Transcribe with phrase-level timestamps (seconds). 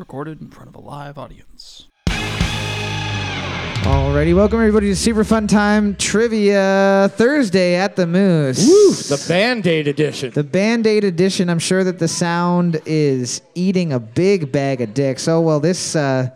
[0.00, 1.88] recorded in front of a live audience.
[3.84, 8.66] Alrighty, welcome everybody to Super Fun Time Trivia Thursday at the Moose.
[8.66, 10.30] Woo, the Band Aid edition.
[10.30, 11.50] The Band Aid edition.
[11.50, 15.28] I'm sure that the sound is eating a big bag of dicks.
[15.28, 16.30] Oh well, this uh,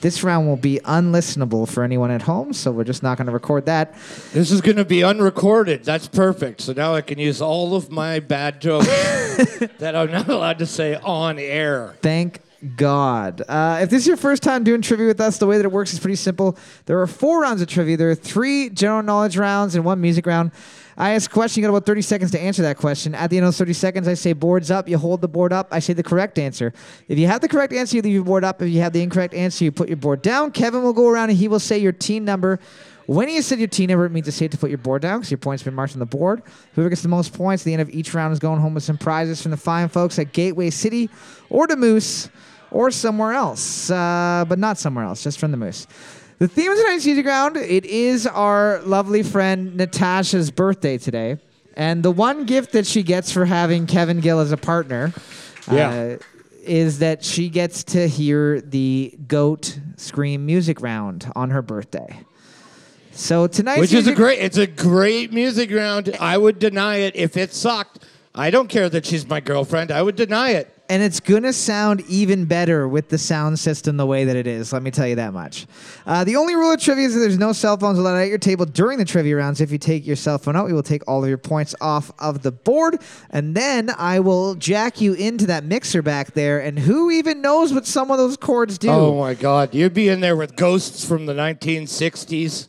[0.00, 3.32] this round will be unlistenable for anyone at home, so we're just not going to
[3.32, 3.92] record that.
[4.32, 5.84] This is going to be unrecorded.
[5.84, 6.62] That's perfect.
[6.62, 8.86] So now I can use all of my bad jokes
[9.78, 11.96] that I'm not allowed to say on air.
[12.00, 12.40] Thank
[12.76, 13.42] God.
[13.48, 15.70] Uh, if this is your first time doing trivia with us, the way that it
[15.70, 16.58] works is pretty simple.
[16.86, 17.96] There are four rounds of trivia.
[17.96, 20.50] There are three general knowledge rounds and one music round.
[20.96, 21.62] I ask a question.
[21.62, 23.14] You got about 30 seconds to answer that question.
[23.14, 24.88] At the end of those 30 seconds, I say boards up.
[24.88, 25.68] You hold the board up.
[25.70, 26.72] I say the correct answer.
[27.06, 28.60] If you have the correct answer, you leave your board up.
[28.60, 30.50] If you have the incorrect answer, you put your board down.
[30.50, 32.58] Kevin will go around and he will say your team number.
[33.08, 35.20] When you said your team number, it means it's safe to put your board down
[35.20, 36.42] because your points have been marked on the board.
[36.74, 38.82] Whoever gets the most points at the end of each round is going home with
[38.82, 41.08] some prizes from the fine folks at Gateway City
[41.48, 42.28] or the Moose
[42.70, 45.86] or somewhere else, uh, but not somewhere else, just from the Moose.
[46.38, 51.38] The theme of tonight's Easy Ground, it is our lovely friend Natasha's birthday today.
[51.78, 55.14] And the one gift that she gets for having Kevin Gill as a partner
[55.72, 55.88] Yeah.
[55.88, 56.18] uh,
[56.62, 62.20] is that she gets to hear the GOAT Scream music round on her birthday.
[63.18, 66.16] So tonight, Which is a great it's a great music round.
[66.20, 68.06] I would deny it if it sucked.
[68.32, 69.90] I don't care that she's my girlfriend.
[69.90, 70.72] I would deny it.
[70.88, 74.72] and it's gonna sound even better with the sound system the way that it is.
[74.72, 75.66] Let me tell you that much.
[76.06, 78.38] Uh, the only rule of trivia is that there's no cell phones allowed at your
[78.38, 79.60] table during the trivia rounds.
[79.60, 82.12] If you take your cell phone out, we will take all of your points off
[82.20, 86.60] of the board, and then I will jack you into that mixer back there.
[86.60, 88.88] And who even knows what some of those chords do?
[88.88, 92.68] Oh my god, you'd be in there with ghosts from the 1960s.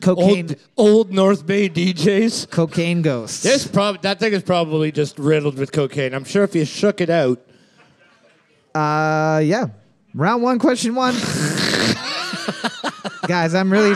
[0.00, 2.50] Cocaine, Old old North Bay DJs.
[2.50, 3.42] cocaine ghosts.
[3.42, 6.14] This prob- that thing is probably just riddled with cocaine.
[6.14, 7.40] I'm sure if you shook it out,
[8.74, 9.66] Uh, yeah.
[10.14, 11.14] Round one, question one.
[13.26, 13.94] Guys, I'm really,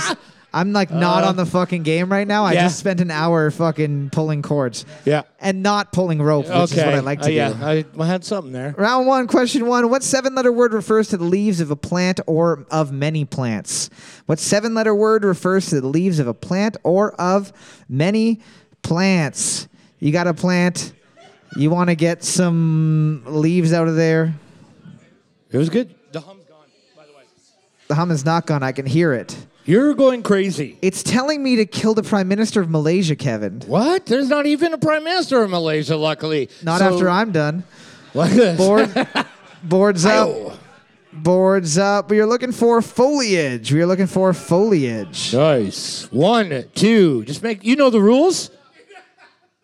[0.53, 2.45] I'm like not on the fucking game right now.
[2.45, 2.63] I Uh, yeah.
[2.65, 4.85] just spent an hour fucking pulling cords.
[5.05, 5.23] yeah.
[5.41, 6.81] And not pulling rope, which okay.
[6.81, 7.33] is what I like to Uh, do.
[7.35, 8.75] yeah, I, I had something there.
[8.77, 9.89] Round one, question one.
[9.91, 13.91] What seven letter word refers to the leaves of a plant or of many plants?
[14.27, 17.53] What seven letter word refers to the leaves of a plant or of
[17.89, 18.41] many
[18.83, 19.69] plants?
[19.99, 20.93] You got a plant.
[21.57, 24.35] You want to get some leaves out of there.
[25.51, 25.95] It was good.
[26.13, 26.59] The hum's gone,
[26.97, 27.23] by the way.
[27.89, 28.63] The hum is not gone.
[28.63, 29.37] I can hear it.
[29.71, 30.77] You're going crazy.
[30.83, 33.61] It's telling me to kill the prime minister of Malaysia, Kevin.
[33.69, 34.05] What?
[34.05, 36.49] There's not even a prime minister of Malaysia, luckily.
[36.65, 37.63] Not So- after I'm done.
[38.13, 38.59] Like this.
[38.59, 38.93] Board,
[39.63, 40.29] boards up.
[40.29, 40.59] Ow.
[41.13, 42.11] Boards up.
[42.11, 43.73] We are looking for foliage.
[43.73, 45.33] We are looking for foliage.
[45.33, 46.11] Nice.
[46.11, 47.23] One, two.
[47.27, 47.63] Just make.
[47.63, 48.51] You know the rules.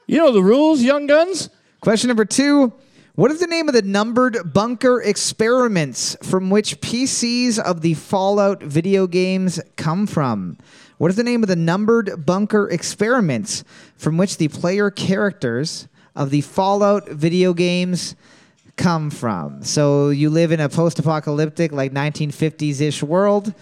[0.07, 1.51] You know the rules, young guns.
[1.81, 2.73] Question number two.
[3.17, 8.63] What is the name of the numbered bunker experiments from which PCs of the Fallout
[8.63, 10.59] video games come from?
[10.99, 13.65] What is the name of the numbered bunker experiments
[13.97, 18.17] from which the player characters of the Fallout video games
[18.77, 19.63] come from?
[19.65, 23.55] So you live in a post apocalyptic, like 1950s ish world,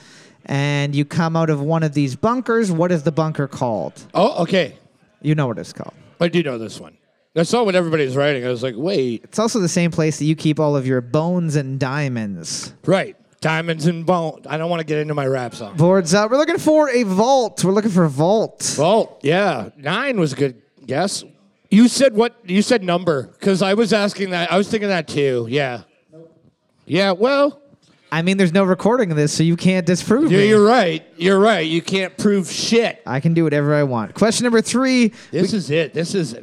[0.46, 2.72] and you come out of one of these bunkers.
[2.72, 4.04] What is the bunker called?
[4.14, 4.76] Oh, okay.
[5.22, 5.94] You know what it's called.
[6.20, 6.96] I do know this one.
[7.36, 8.46] I saw what everybody's writing.
[8.46, 11.00] I was like, wait, It's also the same place that you keep all of your
[11.00, 12.72] bones and diamonds.
[12.86, 13.16] right.
[13.40, 14.40] Diamonds and bone.
[14.48, 15.76] I don't want to get into my rap song.
[15.76, 16.30] Boards up.
[16.30, 17.62] We're looking for a vault.
[17.62, 18.76] We're looking for a vault.
[18.78, 21.22] Well, yeah, nine was a good guess.
[21.68, 22.36] You said what?
[22.46, 24.50] You said number because I was asking that.
[24.50, 25.46] I was thinking that too.
[25.50, 25.82] Yeah.
[26.86, 27.10] Yeah.
[27.12, 27.60] Well,
[28.10, 30.48] I mean, there's no recording of this, so you can't disprove yeah, me.
[30.48, 31.04] you're right.
[31.18, 31.66] You're right.
[31.66, 33.02] You can't prove shit.
[33.04, 34.14] I can do whatever I want.
[34.14, 35.12] Question number three.
[35.32, 35.92] This is it.
[35.92, 36.34] This is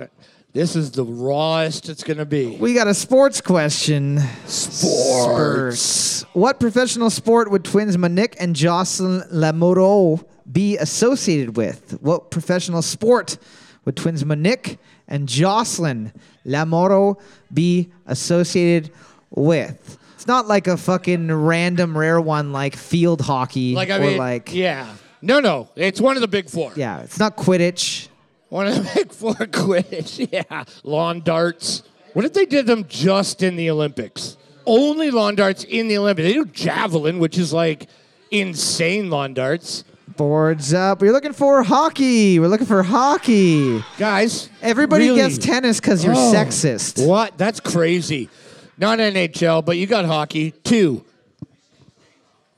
[0.53, 2.57] this is the rawest it's gonna be.
[2.57, 4.19] We got a sports question.
[4.45, 6.23] Sports.
[6.33, 11.97] What professional sport would twins Monique and Jocelyne Lamoureux be associated with?
[12.01, 13.37] What professional sport
[13.85, 14.77] would twins Monique
[15.07, 16.11] and Jocelyne
[16.45, 17.19] Lamoureux
[17.53, 18.91] be associated
[19.29, 19.97] with?
[20.15, 24.17] It's not like a fucking random rare one like field hockey Like I or mean,
[24.17, 24.93] like yeah.
[25.23, 25.69] No, no.
[25.75, 26.71] It's one of the big four.
[26.75, 28.07] yeah, it's not Quidditch.
[28.51, 30.27] One of the big four Quidditch.
[30.31, 30.65] Yeah.
[30.83, 31.83] Lawn darts.
[32.11, 34.35] What if they did them just in the Olympics?
[34.65, 36.27] Only lawn darts in the Olympics.
[36.27, 37.87] They do javelin, which is like
[38.29, 39.85] insane lawn darts.
[40.17, 40.99] Boards up.
[41.01, 42.39] We're looking for hockey.
[42.39, 43.81] We're looking for hockey.
[43.97, 45.21] Guys, Everybody really?
[45.21, 46.33] gets tennis because you're Oh.
[46.35, 47.07] sexist.
[47.07, 47.37] What?
[47.37, 48.29] That's crazy.
[48.77, 50.51] Not NHL, but you got hockey.
[50.51, 51.05] Two.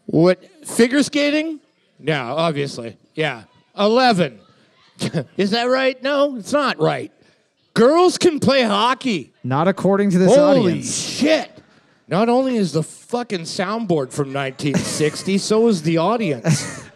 [0.07, 0.44] What?
[0.68, 1.60] Figure skating?
[2.00, 2.98] No, obviously.
[3.13, 3.44] Yeah.
[3.78, 4.40] 11.
[5.38, 6.02] Is that right?
[6.04, 7.12] No, it's not right.
[7.74, 9.34] Girls can play hockey.
[9.44, 10.96] Not according to this Holy audience.
[10.96, 11.50] shit.
[12.08, 16.84] Not only is the fucking soundboard from 1960, so is the audience.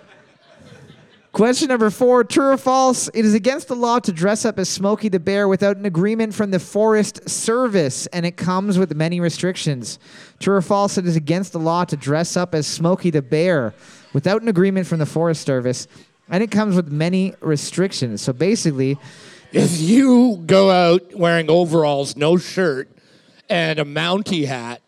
[1.32, 3.10] Question number four True or false?
[3.14, 6.34] It is against the law to dress up as Smokey the Bear without an agreement
[6.34, 10.00] from the Forest Service, and it comes with many restrictions.
[10.40, 10.98] True or false?
[10.98, 13.76] It is against the law to dress up as Smokey the Bear
[14.14, 15.88] without an agreement from the Forest Service,
[16.30, 18.22] and it comes with many restrictions.
[18.22, 18.98] So basically,
[19.52, 22.90] if you go out wearing overalls, no shirt,
[23.50, 24.82] and a Mountie hat,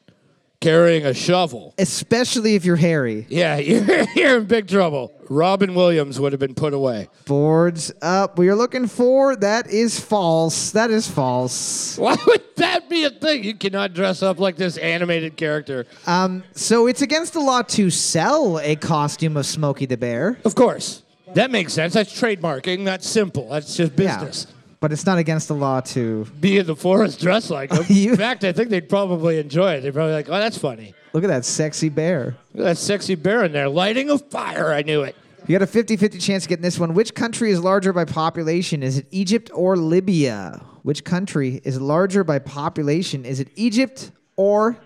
[0.60, 5.14] carrying a shovel, especially if you're hairy, yeah, you're, you're in big trouble.
[5.30, 7.08] Robin Williams would have been put away.
[7.26, 8.38] boards up.
[8.40, 10.72] We are looking for that is false.
[10.72, 11.98] That is false.
[12.00, 13.44] Why would that be a thing?
[13.44, 15.86] You cannot dress up like this animated character.
[16.08, 20.40] Um, so it's against the law to sell a costume of Smokey the Bear.
[20.44, 21.04] Of course.
[21.36, 21.94] That makes sense.
[21.94, 22.86] That's trademarking.
[22.86, 23.50] That's simple.
[23.50, 24.48] That's just business.
[24.50, 24.56] Yeah.
[24.82, 27.84] But it's not against the law to Be in the forest dressed like him.
[27.90, 29.82] You- In fact, I think they'd probably enjoy it.
[29.82, 30.94] They'd probably like, oh, that's funny.
[31.14, 32.38] look at that sexy bear.
[32.54, 34.72] Look at that sexy bear in there lighting a fire.
[34.72, 35.16] I knew it.
[35.48, 36.94] You got a 50 50 chance of getting this one.
[36.94, 38.84] Which country is larger by population?
[38.84, 40.62] Is it Egypt or Libya?
[40.84, 43.26] Which country is larger by population?
[43.26, 44.78] Is it Egypt or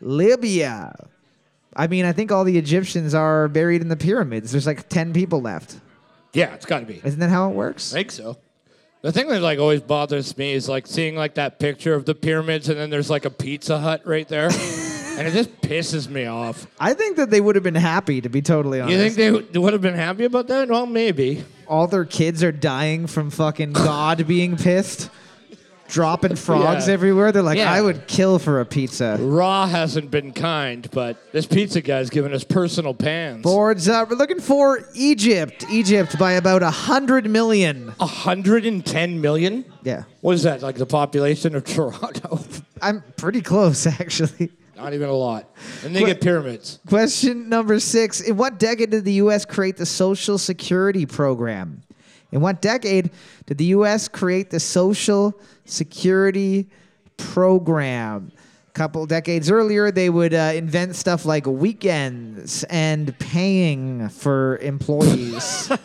[0.00, 0.94] Libya?
[1.76, 4.52] I mean, I think all the Egyptians are buried in the pyramids.
[4.52, 5.76] There's like 10 people left.
[6.32, 7.00] Yeah, it's got to be.
[7.04, 7.92] Isn't that how it works?
[7.92, 8.36] I think so.
[9.02, 12.14] The thing that like always bothers me is like seeing like that picture of the
[12.14, 14.46] pyramids and then there's like a Pizza Hut right there.
[15.18, 16.66] and it just pisses me off.
[16.80, 18.96] I think that they would have been happy, to be totally honest.
[18.96, 20.68] You think they w- would have been happy about that?
[20.68, 21.44] Well, maybe.
[21.68, 25.10] all their kids are dying from fucking God being pissed,
[25.94, 26.92] dropping frogs Yeah.
[26.94, 27.30] everywhere.
[27.32, 27.72] They're like, Yeah.
[27.72, 29.16] I would kill for a pizza.
[29.20, 33.42] Raw hasn't been kind, but this pizza guy's giving us personal pans.
[33.42, 33.94] Boards up.
[33.94, 35.64] Uh, we're looking for Egypt.
[35.70, 37.92] Egypt by about a hundred million.
[37.98, 39.64] 110 million?
[39.84, 42.40] Yeah, What is that, like the population of Toronto?
[42.82, 44.50] I'm pretty close actually.
[44.76, 45.48] Not even a lot.
[45.84, 46.80] And they get pyramids.
[46.88, 49.44] Question number six: In what decade did the U.S.
[49.44, 51.82] create the Social Security program?
[52.34, 53.10] In what decade
[53.46, 54.08] did the U.S.
[54.08, 56.68] create the Social Security
[57.16, 58.32] program?
[58.68, 65.72] A couple decades earlier, they would uh, invent stuff like weekends and paying for employees.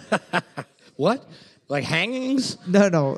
[0.99, 1.23] What?
[1.69, 2.57] Like hangings?
[2.67, 3.17] no, no.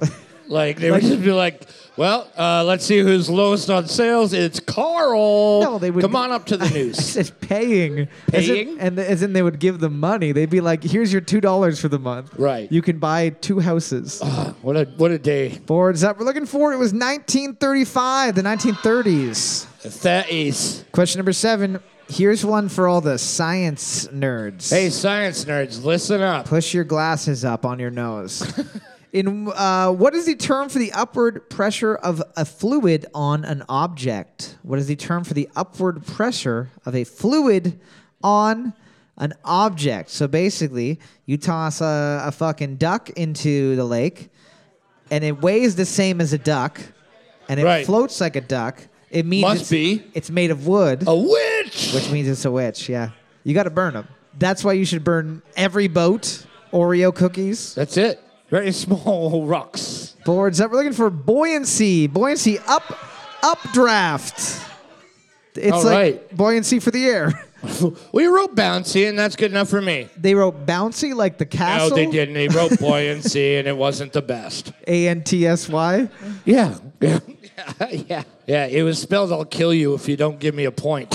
[0.51, 1.65] Like they would just be like,
[1.95, 4.33] well, uh, let's see who's lowest on sales.
[4.33, 5.61] It's Carl.
[5.63, 6.97] No, they would Come on up to the news.
[6.97, 8.09] said paying.
[8.33, 8.79] As in- Paying?
[8.79, 10.33] and as in they would give them money.
[10.33, 12.33] They'd be like, "Here's your two dollars for the month.
[12.37, 12.69] Right.
[12.71, 14.21] You can buy two houses."
[14.61, 15.57] what a what a day.
[15.65, 16.19] Boards up.
[16.19, 20.01] We're looking for it was 1935, the 1930s.
[20.01, 20.83] That is.
[20.91, 21.79] Question number seven.
[22.09, 24.69] Here's one for all the science nerds.
[24.69, 26.45] Hey, science nerds, listen up.
[26.45, 28.43] push your glasses up on your nose.
[29.13, 33.63] In uh, what is the term for the upward pressure of a fluid on an
[33.67, 34.57] object?
[34.63, 37.77] What is the term for the upward pressure of a fluid
[38.23, 38.73] on
[39.17, 40.11] an object?
[40.11, 44.29] So basically, you toss a, a fucking duck into the lake,
[45.09, 46.79] and it weighs the same as a duck,
[47.49, 47.85] and it Right.
[47.85, 48.79] floats like a duck.
[49.09, 50.03] It means Must it's, be.
[50.13, 51.91] it's made of wood A witch.
[51.93, 52.87] which means it's a witch.
[52.87, 53.09] Yeah,
[53.43, 54.07] you got to burn them.
[54.39, 56.45] That's why you should burn every boat.
[56.71, 58.21] Oreo cookies, That's it.
[58.51, 60.15] Very small rocks.
[60.25, 60.69] boards up.
[60.71, 62.05] We're looking for buoyancy.
[62.07, 62.83] Buoyancy up,
[63.41, 64.59] updraft.
[65.55, 66.37] It's All like right.
[66.37, 67.31] buoyancy for the air.
[68.11, 70.09] We wrote bouncy, and that's good enough for me.
[70.17, 71.89] They wrote bouncy like the castle.
[71.91, 72.33] No, they didn't.
[72.33, 74.73] They wrote buoyancy, and it wasn't the best.
[74.87, 76.09] A N T S Y.
[76.43, 76.79] Yeah.
[76.99, 77.19] Yeah.
[77.91, 78.23] yeah.
[78.47, 78.65] Yeah.
[78.65, 81.13] It was spelled I'll kill you if you don't give me a point.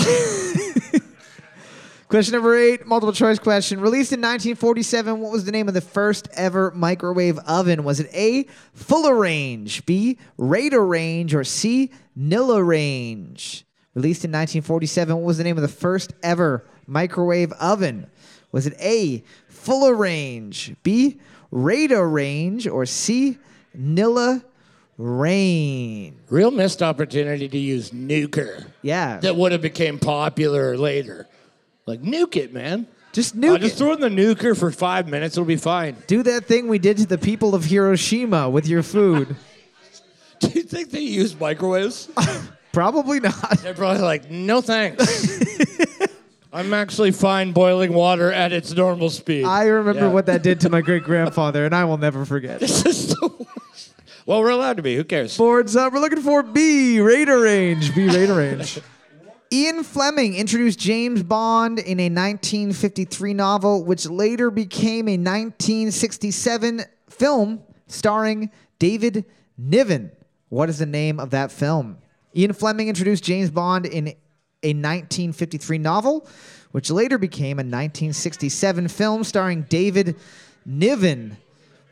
[2.09, 3.81] Question number eight, multiple choice question.
[3.81, 7.83] Released in 1947, what was the name of the first ever microwave oven?
[7.83, 13.65] Was it A, Fuller Range, B, Radarange, or C, Nilla Range?
[13.93, 18.07] Released in 1947, what was the name of the first ever microwave oven?
[18.53, 21.19] Was it A, Fuller Range, B,
[21.51, 23.37] Radarange, or C,
[23.77, 24.45] Nilla
[24.97, 26.15] Range?
[26.29, 28.65] Real missed opportunity to use nuker.
[28.81, 29.17] Yeah.
[29.17, 31.27] That would have became popular later.
[31.87, 32.85] Like nuke it, man.
[33.13, 33.77] Just nuke just it.
[33.79, 35.35] throw in the nuker for five minutes.
[35.35, 35.95] It'll be fine.
[36.05, 39.35] Do that thing we did to the people of Hiroshima with your food.
[40.39, 42.09] Do you think they use microwaves?
[42.73, 43.57] Probably not.
[43.63, 45.41] They're probably like, no thanks.
[46.53, 49.45] I'm actually fine boiling water at its normal speed.
[49.45, 50.11] I remember Yeah.
[50.11, 52.59] what that did to my great grandfather, and I will never forget.
[52.59, 53.93] This is the worst.
[54.27, 54.95] Well, we're allowed to be.
[54.95, 55.35] Who cares?
[55.35, 55.91] Boards up.
[55.91, 57.95] We're looking for B, Radarange.
[57.95, 58.79] B, Radarange.
[59.51, 67.63] Ian Fleming introduced James Bond in a 1953 novel, which later became a 1967 film
[67.87, 69.25] starring David
[69.57, 70.11] Niven.
[70.49, 71.97] What is the name of that film?
[72.35, 74.09] Ian Fleming introduced James Bond in
[74.63, 76.27] a 1953 novel,
[76.71, 80.17] which later became a 1967 film starring David
[80.65, 81.37] Niven.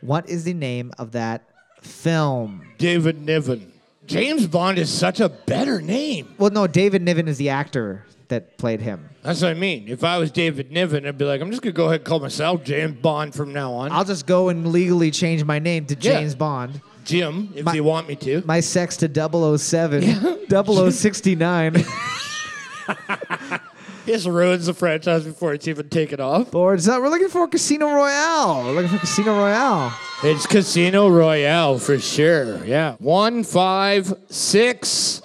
[0.02, 1.48] What is the name of that
[1.80, 2.66] film?
[2.76, 3.72] David Niven.
[4.06, 6.34] James Bond is such a better name.
[6.38, 9.08] Well, no, David Niven is the actor that played him.
[9.22, 9.88] That's what I mean.
[9.88, 12.20] If I was David Niven, I'd be like, I'm just gonna go ahead and call
[12.20, 13.92] myself James Bond from now on.
[13.92, 16.20] I'll just go and legally change my name to Yeah.
[16.20, 16.80] James Bond.
[17.04, 18.42] Jim, if My- you want me to.
[18.46, 20.02] My sex to 007,
[20.92, 21.84] 0069.
[24.06, 26.52] This ruins the franchise before it's even taken off.
[26.52, 27.02] Boards up.
[27.02, 28.62] We're looking for Casino Royale.
[28.64, 29.92] We're looking for Casino Royale.
[30.22, 32.64] It's Casino Royale for sure.
[32.64, 32.94] Yeah.
[33.00, 35.22] One, five, six,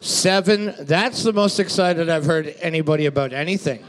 [0.00, 0.74] seven.
[0.80, 3.82] That's the most excited I've heard anybody about anything.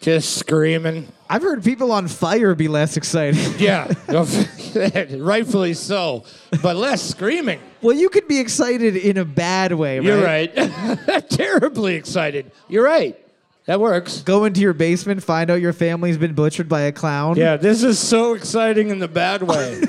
[0.00, 1.08] Just screaming.
[1.30, 3.38] I've heard people on fire be less excited.
[3.60, 3.90] Yeah.
[5.16, 6.24] Rightfully so.
[6.62, 7.60] But less screaming.
[7.80, 10.04] well, you could be excited in a bad way, right?
[10.06, 11.30] You're right.
[11.30, 12.52] Terribly excited.
[12.68, 13.18] You're right.
[13.70, 14.22] That works.
[14.22, 17.36] Go into your basement, find out your family's been butchered by a clown.
[17.36, 19.80] Yeah, this is so exciting in the bad way.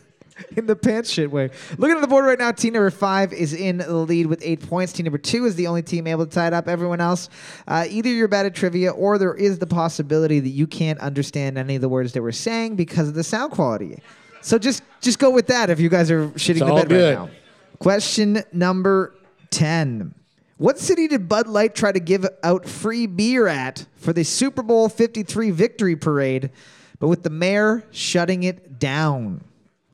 [0.58, 1.48] in the pants shit way.
[1.78, 4.68] Looking at the board right now, team number five is in the lead with eight
[4.68, 4.92] points.
[4.92, 6.68] Team number two is the only team able to tie it up.
[6.68, 7.30] Everyone else,
[7.66, 11.56] uh, either you're bad at trivia or there is the possibility that you can't understand
[11.56, 14.02] any of the words that we're saying because of the sound quality.
[14.42, 17.16] So just just go with that if you guys are shitting the all bed good.
[17.16, 17.34] right now.
[17.78, 19.14] Question number
[19.48, 20.14] 10.
[20.60, 24.62] What city did Bud Light try to give out free beer at for the Super
[24.62, 26.50] Bowl 53 victory parade,
[26.98, 29.42] but with the mayor shutting it down?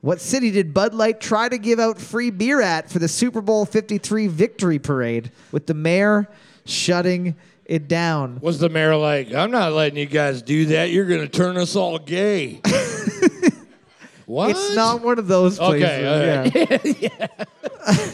[0.01, 3.39] What city did Bud Light try to give out free beer at for the Super
[3.39, 6.27] Bowl 53 victory parade, with the mayor
[6.65, 8.39] shutting it down?
[8.41, 10.89] Was the mayor like, I'm not letting you guys do that.
[10.89, 12.59] You're going to turn us all gay.
[14.27, 14.49] what?
[14.51, 15.83] It's not one of those places.
[15.89, 17.47] Okay, all right.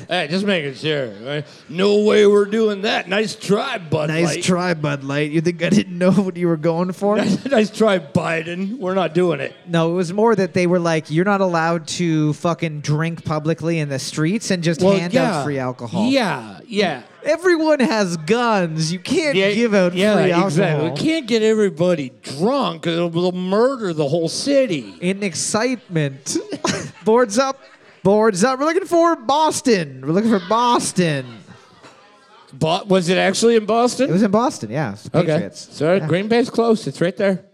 [0.08, 1.10] Hey, just making sure.
[1.26, 1.46] right?
[1.68, 3.10] No way we're doing that.
[3.10, 4.44] Nice try, Bud Nice Light.
[4.44, 5.32] try, Bud Light.
[5.32, 7.16] You think I didn't know what you were going for?
[7.46, 8.78] nice try, Biden.
[8.78, 9.56] We're not doing it.
[9.66, 13.80] No, it was more that they were like, you're not allowed to fucking drink publicly
[13.80, 16.06] in the streets and just hand out free alcohol.
[16.06, 17.02] Yeah, yeah.
[17.26, 18.92] Everyone has guns.
[18.92, 20.48] You can't Yeah, give out yeah, free alcohol.
[20.48, 20.90] exactly.
[20.92, 24.96] We can't get everybody drunk because it'll, it'll murder the whole city.
[25.02, 26.38] In excitement.
[27.06, 27.60] Boards up.
[28.04, 28.60] Boards up.
[28.60, 30.02] We're looking for Boston.
[30.06, 31.26] We're looking for Boston.
[32.58, 34.10] But was it actually in Boston?
[34.10, 34.92] It was in Boston, yeah.
[34.94, 35.28] It's the Okay.
[35.34, 35.70] Patriots.
[35.72, 36.08] So Yeah.
[36.08, 36.86] Green Bay's close.
[36.86, 37.46] It's right there.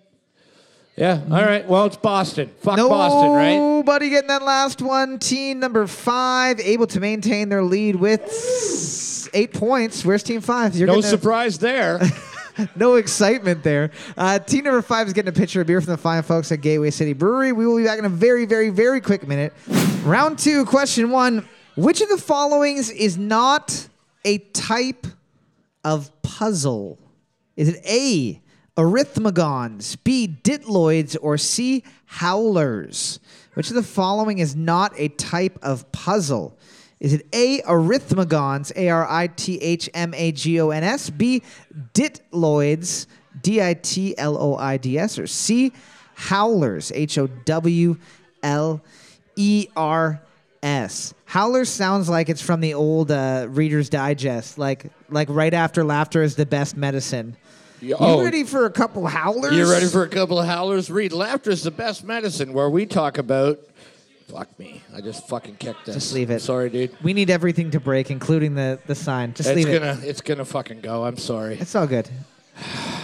[0.98, 1.16] Yeah.
[1.18, 1.34] Mm-hmm.
[1.34, 1.66] All right.
[1.70, 2.52] Well, it's Boston.
[2.62, 3.56] Fuck Boston, right?
[3.56, 5.18] Nobody getting that last one.
[5.20, 8.30] Team number five able to maintain their lead with
[9.34, 10.04] eight points.
[10.06, 10.76] Where's team five?
[10.76, 12.00] You're No getting a- surprise there.
[12.76, 13.92] no excitement there.
[14.18, 16.62] Uh, team number five is getting a pitcher of beer from the fine folks at
[16.62, 17.52] Gateway City Brewery.
[17.52, 19.54] We will be back in a very, very, very quick minute.
[20.04, 21.48] Round two, question one.
[21.76, 23.88] Which of the followings is not
[24.26, 25.08] a type
[25.86, 27.00] of puzzle?
[27.56, 28.42] Is it A,
[28.78, 33.20] arithmagons, B, ditloids, or C, howlers?
[33.54, 36.58] Which of the following is not a type of puzzle?
[37.00, 41.10] Is it A, arithmagons, A R I T H M A G O N S,
[41.10, 41.42] B,
[41.94, 43.08] ditloids,
[43.42, 45.72] D I T L O I D S, or C,
[46.16, 47.98] howlers, H O W
[48.44, 48.82] L
[49.38, 50.22] E R
[50.62, 51.14] S.
[51.26, 56.22] Howlers sounds like it's from the old uh, Reader's Digest, like like right after laughter
[56.22, 57.38] is the best medicine.
[57.82, 58.22] You oh.
[58.22, 59.54] ready for a couple howlers?
[59.54, 60.90] You ready for a couple of howlers?
[60.90, 63.60] Read Laughter is the best medicine, where we talk about.
[64.32, 64.82] Fuck me.
[64.96, 65.96] I just fucking kicked this.
[65.96, 66.42] Just leave it.
[66.42, 66.96] Sorry, dude.
[67.04, 69.34] We need everything to break, including the the sign.
[69.34, 69.80] Just It's leave it.
[69.80, 71.04] gonna, it's gonna fucking go.
[71.06, 71.56] I'm sorry.
[71.60, 72.08] It's all good.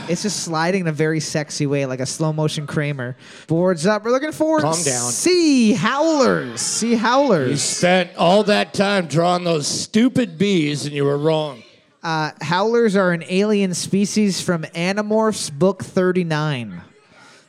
[0.07, 3.15] It's just sliding in a very sexy way, like a slow motion Kramer.
[3.47, 4.03] Boards up.
[4.03, 5.11] We're looking for Calm down.
[5.11, 6.61] Sea howlers.
[6.61, 7.61] Sea You howlers.
[7.61, 11.63] spent all that time drawing those stupid bees, and you were wrong.
[12.03, 16.81] Uh, howlers are an alien species from Animorphs Book 39.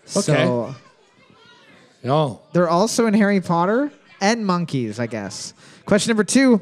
[0.07, 0.75] So
[2.07, 2.41] No.
[2.53, 5.55] they're also in Harry Potter and monkeys, I guess.
[5.87, 6.61] Question number two.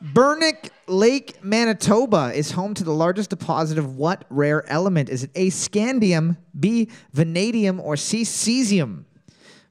[0.00, 5.10] Bernic Lake, Manitoba is home to the largest deposit of what rare element?
[5.10, 9.04] Is it A, scandium, B, vanadium, or C, cesium?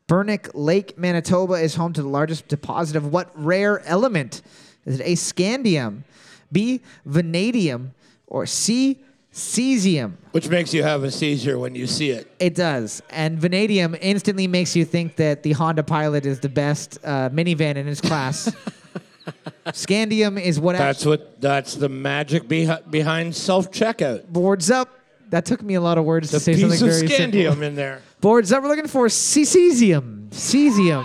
[0.07, 4.43] Bernic Lake, Manitoba is home to the largest deposit of what rare element?
[4.85, 6.03] Is it A, scandium,
[6.51, 7.93] B, vanadium,
[8.27, 9.03] or C,
[9.35, 10.13] cesium?
[10.31, 12.31] Which makes you have a seizure when you see it.
[12.39, 13.01] It does.
[13.09, 17.75] And vanadium instantly makes you think that the Honda Pilot is the best uh, minivan
[17.75, 18.49] in its class.
[19.67, 21.41] Scandium is what That's what.
[21.41, 24.27] That's the magic behi- behind self checkout.
[24.27, 24.89] boards up.
[25.31, 27.39] That took me a lot of words The to say piece something of very simple.
[27.41, 28.01] scandium in there.
[28.21, 28.61] Boards up.
[28.61, 30.29] We're looking for cesium.
[30.29, 31.03] Cesium.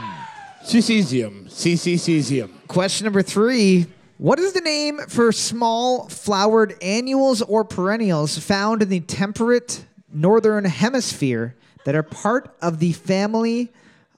[0.63, 1.47] Cesium.
[1.49, 2.51] Cesium.
[2.69, 3.87] Question number three.
[4.21, 10.67] What is the name for small flowered annuals or perennials found in the temperate northern
[10.67, 13.73] hemisphere that are part of the family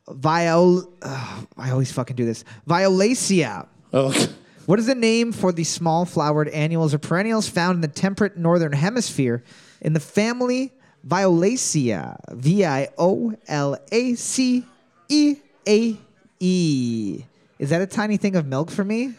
[0.09, 0.90] Viol?
[1.02, 2.42] ugh, I always fucking do this.
[2.66, 3.68] Violaceae.
[3.92, 4.35] Oh,
[4.66, 8.37] What is the name for the small flowered annuals or perennials found in the temperate
[8.37, 9.44] northern hemisphere
[9.80, 10.73] in the family
[11.06, 12.16] Violaceae?
[12.32, 14.66] V I O L A C
[15.09, 15.37] E
[15.68, 15.97] A
[16.40, 17.25] E.
[17.61, 19.14] Is that a tiny thing of milk for me?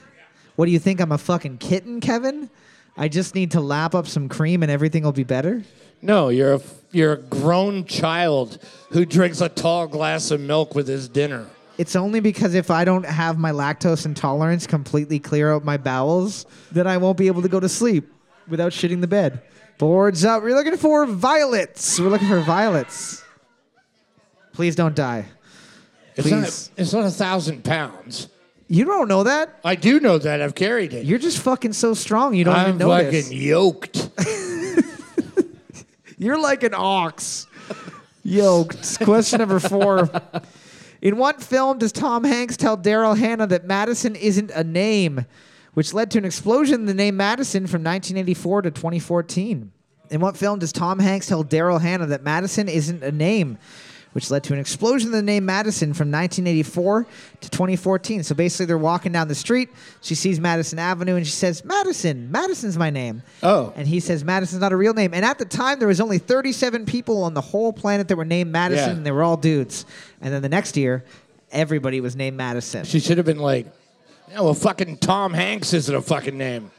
[0.55, 0.99] What do you think?
[1.01, 2.49] I'm a fucking kitten, Kevin?
[2.95, 5.63] I just need to lap up some cream and everything will be better?
[6.03, 8.59] no, you're a you're a grown child
[8.91, 11.47] who drinks a tall glass of milk with his dinner.
[11.77, 16.45] It's only because if I don't have my lactose intolerance completely clear out my bowels,
[16.71, 18.11] then I won't be able to go to sleep
[18.47, 19.41] without shitting the bed.
[19.79, 20.43] Boards up.
[20.43, 21.99] We're looking for violets.
[21.99, 23.23] We're looking for violets.
[24.51, 25.25] Please don't die.
[26.15, 26.71] It's not, Please.
[26.77, 28.27] it's not a thousand pounds.
[28.67, 29.59] You don't know that.
[29.63, 30.41] I do know that.
[30.41, 31.05] I've carried it.
[31.05, 32.33] You're just fucking so strong.
[32.33, 33.07] You don't even know that.
[33.07, 33.25] I'm even notice.
[33.25, 34.09] fucking yoked.
[36.17, 37.47] You're like an ox.
[38.23, 39.03] Yoked.
[39.03, 40.09] Question number four.
[41.01, 45.25] In what film does Tom Hanks tell Daryl Hannah that Madison isn't a name,
[45.73, 49.71] which led to an explosion in the name Madison from 1984 to 2014?
[50.11, 53.57] In what film does Tom Hanks tell Daryl Hannah that Madison isn't a name,
[54.13, 57.05] which led to an explosion of the name Madison from 1984
[57.41, 58.23] to 2014?
[58.23, 59.69] So basically, they're walking down the street.
[60.01, 63.21] She sees Madison Avenue and she says, Madison, Madison's my name.
[63.43, 63.73] Oh.
[63.75, 65.13] And he says Madison's not a real name.
[65.13, 68.25] And at the time, there was only 37 people on the whole planet that were
[68.25, 68.95] named Madison, Yeah.
[68.97, 69.85] and they were all dudes.
[70.21, 71.03] And then the next year,
[71.51, 72.85] everybody was named Madison.
[72.85, 73.67] She should have been like,
[74.29, 76.71] yeah, well, fucking Tom Hanks isn't a fucking name.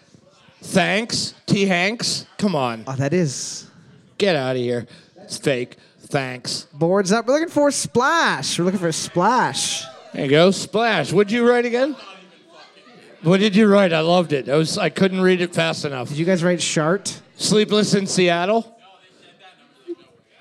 [0.63, 1.67] Thanks, T.
[1.67, 2.27] Hanks.
[2.39, 3.67] Come on, Oh, that is.
[4.19, 4.87] get out of here.
[5.19, 5.77] It's fake.
[6.07, 6.67] Thanks.
[6.73, 7.27] Boards up.
[7.27, 8.59] We're looking for Splash.
[8.59, 9.85] We're looking for Splash.
[10.13, 10.51] There you go.
[10.51, 11.13] Splash.
[11.13, 11.97] What'd you write again?
[13.23, 13.93] What did you write?
[13.93, 14.49] I loved it.
[14.49, 16.09] I was I couldn't read it fast enough.
[16.09, 17.21] Did you guys write Shart?
[17.37, 18.79] Sleepless in Seattle.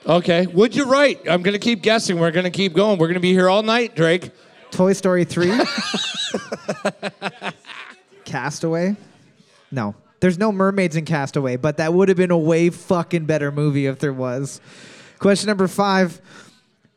[0.05, 0.45] Okay.
[0.45, 1.21] What'd you write?
[1.29, 2.19] I'm gonna keep guessing.
[2.19, 2.99] We're gonna keep going.
[2.99, 4.31] We're gonna be here all night, Drake.
[4.71, 5.51] Toy Story 3?
[8.25, 8.95] Castaway?
[9.71, 9.95] No.
[10.19, 13.87] There's no mermaids in Castaway, but that would have been a way fucking better movie
[13.87, 14.61] if there was.
[15.23, 16.19] Question number five.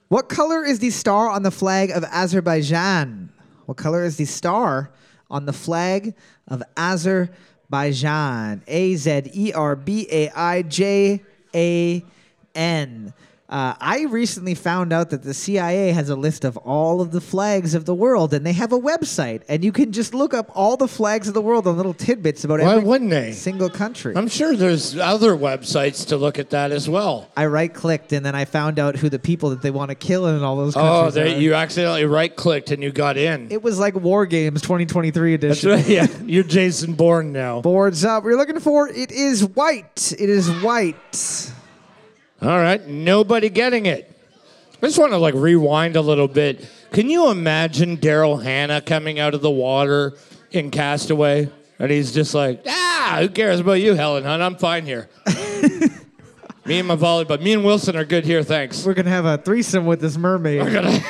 [0.09, 3.31] What color is the star on the flag of Azerbaijan?
[3.67, 4.91] What color is the star
[5.31, 6.13] on the flag
[6.49, 8.65] of Azerbaijan?
[8.67, 11.23] A Z E R B A I J
[11.55, 12.05] A
[12.57, 13.15] N.
[13.49, 17.21] Uh, I recently found out that the CIA has a list of all of the
[17.21, 20.51] flags of the world, and they have a website, and you can just look up
[20.55, 23.31] all the flags of the world on little tidbits about Why every wouldn't they?
[23.31, 24.15] single country.
[24.17, 27.31] I'm sure there's other websites to look at that as well.
[27.37, 29.95] I right clicked, and then I found out who the people that they want to
[29.95, 31.15] kill in all those Oh, countries.
[31.15, 31.39] there, are.
[31.41, 33.47] you accidentally right clicked and you got in.
[33.53, 35.71] It was like War Games 2023 That's edition.
[35.71, 35.89] right.
[35.89, 37.61] Yeah, you're Jason Bourne now.
[37.61, 38.25] Boards up.
[38.25, 40.13] We're looking for it is white.
[40.19, 41.53] It is white.
[42.43, 44.13] All right, nobody getting it.
[44.83, 46.69] I just want to like rewind a little bit.
[46.93, 50.15] Can you imagine Daryl Hannah coming out of the water
[50.51, 51.51] in Castaway?
[51.79, 54.43] And he's just like, ah, who cares about you, Helen Hunt?
[54.43, 55.09] I'm fine here.
[56.67, 57.41] me and my volleyball.
[57.41, 58.85] Me and Wilson are good here, thanks.
[58.85, 60.63] We're gonna have a threesome with this mermaid.
[60.63, 61.01] We're gonna,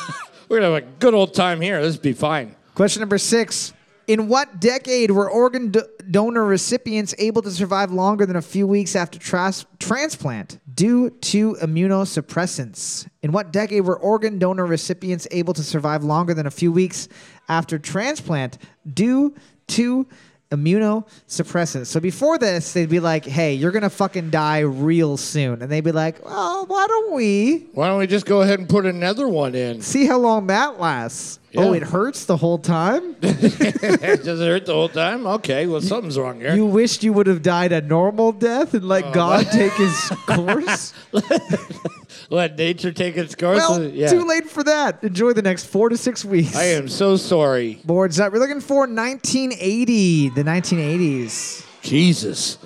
[0.48, 1.82] we're gonna have a good old time here.
[1.82, 2.54] This would be fine.
[2.74, 3.72] Question number six.
[4.08, 8.66] In what decade were organ do- donor recipients able to survive longer than a few
[8.66, 13.06] weeks after tras- transplant due to immunosuppressants?
[13.22, 17.06] In what decade were organ donor recipients able to survive longer than a few weeks
[17.50, 18.56] after transplant
[18.94, 19.34] due
[19.66, 20.06] to
[20.50, 21.86] immunosuppressants?
[21.86, 25.62] So before this, they'd be like, hey, you're going to fucking die real soon.
[25.62, 28.68] And they'd be like, well, why don't we Why don't we just go ahead and
[28.68, 29.82] put another one in?
[29.82, 31.38] see how long that lasts?
[31.56, 33.14] Oh, it hurts the whole time?
[33.14, 35.26] Does it hurt the whole time?
[35.26, 36.54] Okay, well, something's wrong here.
[36.54, 40.12] You wished you would have died a normal death and Oh, let God take his
[40.26, 40.92] course?
[42.30, 43.56] Let nature take its course.
[43.56, 44.08] well, yeah.
[44.08, 45.02] too late for that.
[45.02, 46.54] Enjoy the next four to six weeks.
[46.54, 47.80] I am so sorry.
[47.84, 48.32] Boards up.
[48.32, 51.66] We're looking for 1980, the 1980s.
[51.80, 52.58] Jesus.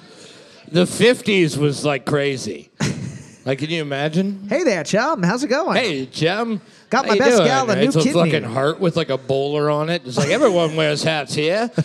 [0.66, 2.70] The 50s was like crazy.
[3.44, 4.48] like, can you imagine?
[4.48, 5.22] Hey there, chum.
[5.22, 5.76] How's it going?
[5.76, 6.60] Hey, Jim.
[6.90, 7.46] Got my best doing?
[7.46, 10.02] gal a new It's a fucking heart with like a bowler on it.
[10.04, 11.70] It's like everyone wears hats here.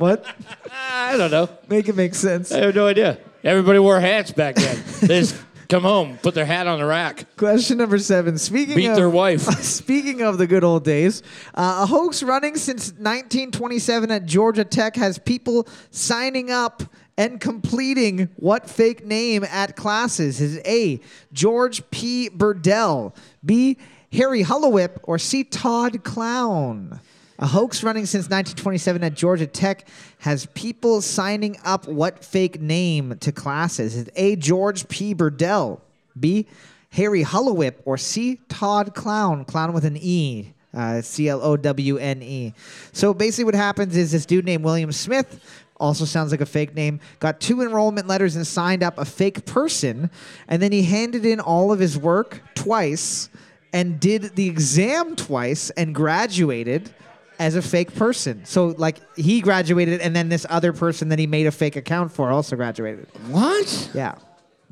[0.00, 0.24] What?
[0.72, 1.50] I don't know.
[1.68, 2.50] Make it make sense.
[2.50, 3.18] I have no idea.
[3.42, 4.82] Everybody wore hats back then.
[5.00, 5.36] they just
[5.68, 8.36] come home, put their hat on the rack, Question number seven.
[8.36, 9.40] Speaking beat of their wife.
[9.62, 11.22] Speaking of the good old days,
[11.54, 16.82] uh, a hoax running since 1927 at Georgia Tech has people signing up
[17.16, 21.00] and completing what fake name at classes is A.
[21.32, 22.28] George P.
[22.28, 23.78] Burdell, B.
[24.12, 25.44] Harry Hullowhip, or C.
[25.44, 27.00] Todd Clown.
[27.40, 33.16] A hoax running since 1927 at Georgia Tech has people signing up what fake name
[33.20, 33.96] to classes?
[33.96, 34.36] Is A.
[34.36, 35.14] George P.
[35.14, 35.80] Burdell,
[36.18, 36.46] B.
[36.90, 38.38] Harry Hullowhip, or C.
[38.50, 40.52] Todd Clown, clown with an E?
[40.74, 42.52] Uh, C L O W N E.
[42.92, 45.42] So basically, what happens is this dude named William Smith
[45.80, 49.46] also sounds like a fake name, got two enrollment letters and signed up a fake
[49.46, 50.10] person.
[50.46, 53.30] And then he handed in all of his work twice
[53.72, 56.92] and did the exam twice and graduated
[57.40, 58.44] as a fake person.
[58.44, 62.12] So, like, he graduated, and then this other person that he made a fake account
[62.12, 63.08] for also graduated.
[63.28, 63.90] What?
[63.94, 64.16] Yeah.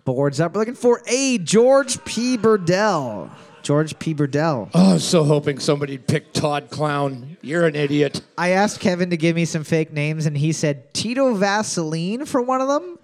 [0.04, 0.54] Boards up.
[0.54, 1.38] We're looking for A.
[1.38, 2.36] George P.
[2.36, 3.30] Burdell.
[3.62, 4.14] George P.
[4.14, 4.68] Burdell.
[4.74, 7.38] Oh, I was so hoping somebody'd pick Todd Clown.
[7.40, 8.20] You're an idiot.
[8.36, 12.42] I asked Kevin to give me some fake names, and he said Tito Vaseline for
[12.42, 12.98] one of them,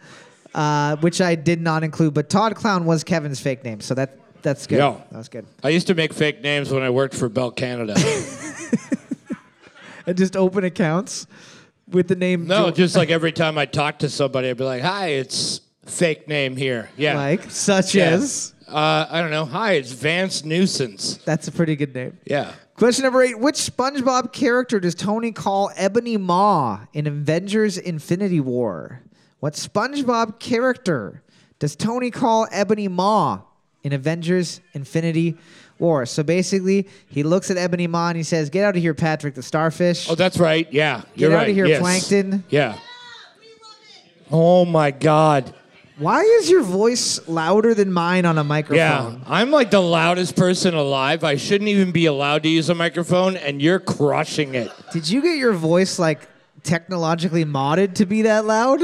[0.54, 2.12] uh, which I did not include.
[2.12, 4.76] But Todd Clown was Kevin's fake name, so that that's good.
[4.76, 5.00] Yeah.
[5.10, 5.46] That was good.
[5.62, 7.94] I used to make fake names when I worked for Bell Canada.
[10.06, 11.26] And just open accounts
[11.88, 12.46] with the name.
[12.46, 16.28] no, just like every time I talk to somebody, I'd be like, "Hi, it's fake
[16.28, 17.16] name here." Yeah.
[17.16, 18.10] like such Yeah.
[18.10, 18.54] as.
[18.66, 19.44] Uh, I don't know.
[19.44, 21.18] Hi, it's Vance Nuisance.
[21.24, 22.18] That's a pretty good name.
[22.24, 22.52] Yeah.
[22.76, 29.00] Question number eight: Which SpongeBob character does Tony call Ebony Maw in Avengers: Infinity War?
[29.40, 31.22] What SpongeBob character
[31.58, 33.42] does Tony call Ebony Maw
[33.82, 35.36] in Avengers: Infinity
[35.78, 36.06] War?
[36.06, 39.34] So basically, he looks at Ebony Maw and he says, "Get out of here, Patrick
[39.34, 40.66] the Starfish." Oh, that's right.
[40.72, 41.02] Yeah.
[41.14, 41.42] You're Get right.
[41.42, 41.80] out of here, yes.
[41.80, 42.44] Plankton.
[42.48, 42.78] Yeah.
[44.30, 45.52] Oh my God.
[45.96, 48.76] Why is your voice louder than mine on a microphone?
[49.14, 49.18] Yeah.
[49.28, 51.22] I'm like the loudest person alive.
[51.22, 54.72] I shouldn't even be allowed to use a microphone, and you're crushing it.
[54.92, 56.28] Did you get your voice like
[56.64, 58.80] technologically modded to be that loud?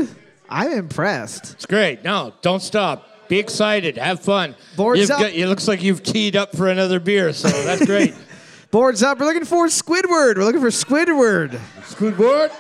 [0.49, 1.55] I'm impressed.
[1.55, 2.05] It's great.
[2.05, 3.09] No, don't stop.
[3.31, 3.97] Be excited.
[3.97, 4.57] Have fun.
[4.77, 5.21] Boards You've up.
[5.21, 8.13] got- it looks like you've teed up for another beer, so that's great.
[8.73, 9.21] Boards up.
[9.21, 10.37] We're looking for Squidward.
[10.37, 11.53] We're looking for Squidward.
[11.83, 12.51] Squidward?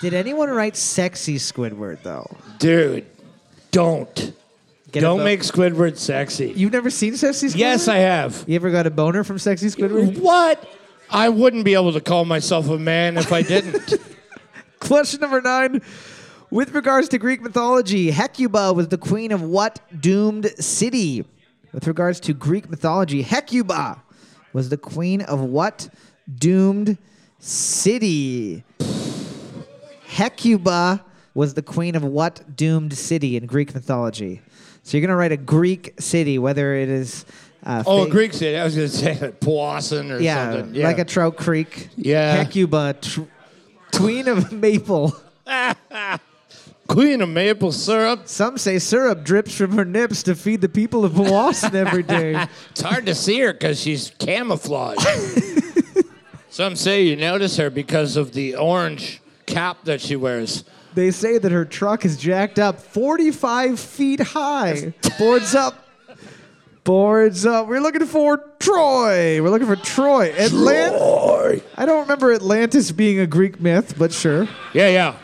[0.00, 2.36] Did anyone write sexy Squidward though?
[2.58, 3.06] Dude,
[3.70, 4.32] don't.
[4.92, 6.52] Get don't make Squidward sexy.
[6.56, 7.56] You've never seen sexy Squidward?
[7.58, 8.44] yes, I have.
[8.48, 10.18] You ever got a boner from sexy Squidward?
[10.18, 10.68] What?
[11.08, 13.94] I wouldn't be able to call myself a man if I didn't.
[14.80, 15.82] Question number nine.
[16.56, 21.22] With regards to Greek mythology, Hecuba was the queen of what doomed city?
[21.74, 24.02] With regards to Greek mythology, Hecuba
[24.54, 25.90] was the queen of what
[26.38, 26.96] doomed
[27.38, 28.64] city?
[30.06, 34.40] Hecuba was the queen of what doomed city in Greek mythology?
[34.82, 37.26] So you're going to write a Greek city, whether it is.
[37.64, 38.56] Uh, oh, fa- Greek city.
[38.56, 40.74] I was going to say like Powassan or Yeah, something.
[40.74, 40.86] Yeah.
[40.86, 41.90] like a Trout Creek.
[41.96, 42.42] Yeah.
[42.42, 43.24] Hecuba, tr-
[43.92, 45.14] queen of maple.
[46.86, 48.28] Queen of maple syrup.
[48.28, 52.46] Some say syrup drips from her nips to feed the people of Powassan every day.
[52.70, 55.00] It's hard to see her because she's camouflaged.
[56.50, 60.64] Some say you notice her because of the orange cap that she wears.
[60.94, 64.94] They say that her truck is jacked up 45 feet high.
[65.18, 65.86] Boards up.
[66.84, 67.66] Boards up.
[67.66, 69.42] We're looking for Troy.
[69.42, 70.32] We're looking for Troy.
[70.32, 74.48] Atlant- I don't remember Atlantis being a Greek myth, but sure.
[74.72, 75.16] Yeah, yeah.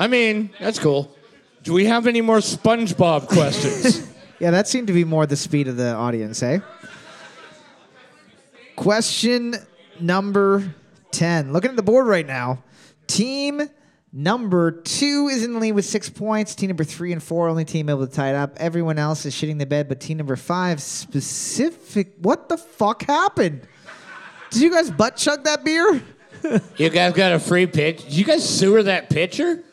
[0.00, 1.14] I mean, that's cool.
[1.62, 4.08] Do we have any more SpongeBob questions?
[4.40, 6.60] Yeah, that seemed to be more the speed of the audience, eh?
[8.74, 9.54] Question
[10.00, 10.74] number
[11.10, 11.52] 10.
[11.52, 12.62] Looking at the board right now.
[13.06, 13.60] Team
[14.14, 16.54] number two is in the lead with six points.
[16.54, 18.54] Team number three and four, only team able to tie it up.
[18.56, 22.14] Everyone else is shitting the bed, but team number five, specific.
[22.22, 23.60] What the fuck happened?
[24.48, 26.02] Did you guys butt chug that beer?
[26.78, 28.04] you guys got a free pitch.
[28.04, 29.64] Did you guys sewer that pitcher?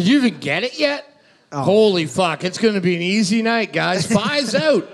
[0.00, 1.06] Did you even get it yet?
[1.52, 2.42] Holy fuck.
[2.42, 4.10] It's going to be an easy night, guys.
[4.10, 4.88] Five's out.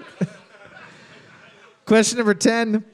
[1.85, 2.85] Question number 10.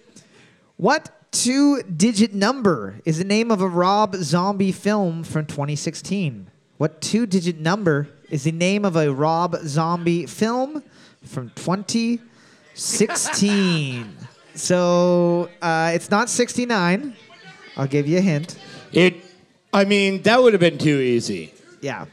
[0.77, 6.51] What two digit number is the name of a Rob Zombie film from 2016?
[6.77, 10.83] What two digit number is the name of a Rob Zombie film
[11.25, 14.16] from 2016?
[14.55, 17.16] so uh, it's not 69.
[17.79, 18.59] I'll give you a hint.
[18.92, 19.16] It,
[19.72, 21.55] I mean, that would have been too easy.
[21.82, 22.06] Yeah.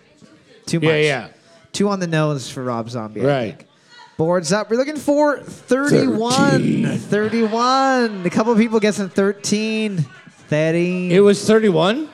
[0.65, 0.89] Too much.
[0.89, 1.27] Yeah, yeah.
[1.71, 3.21] Two on the nose for Rob Zombie.
[3.21, 3.58] I Right.
[3.58, 3.67] think.
[4.17, 4.69] Boards up.
[4.69, 6.97] We're looking for 31.
[6.97, 8.25] 31.
[8.25, 10.05] A couple of people guessing 13.
[10.49, 11.13] 30.
[11.13, 12.10] It was 31?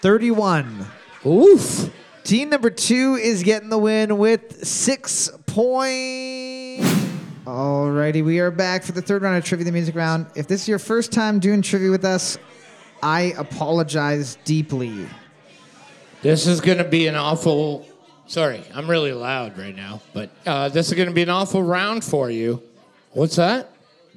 [0.00, 0.86] 31.
[1.26, 1.90] Oof.
[2.22, 6.86] Team number two is getting the win with six points.
[7.44, 10.24] Alrighty, we are back for the third round of Trivia the Music Round.
[10.34, 12.38] If this is your first time doing trivia with us,
[13.02, 15.06] I apologize deeply.
[16.24, 17.86] This is going to be an awful.
[18.26, 21.62] Sorry, I'm really loud right now, but uh, this is going to be an awful
[21.62, 22.62] round for you.
[23.10, 23.70] What's that?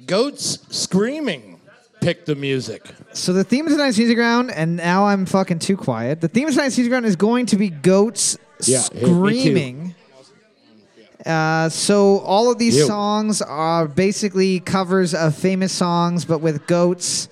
[0.06, 1.60] Goats screaming.
[2.00, 2.82] pick the music.
[3.12, 6.22] So the theme of tonight's music round, and now I'm fucking too quiet.
[6.22, 9.40] The theme of tonight's music round is going to be goats Yeah, hey, me too.
[9.40, 9.94] screaming.
[11.26, 12.86] Uh, so all of these Ew.
[12.86, 17.28] songs are basically covers of famous songs, but with goats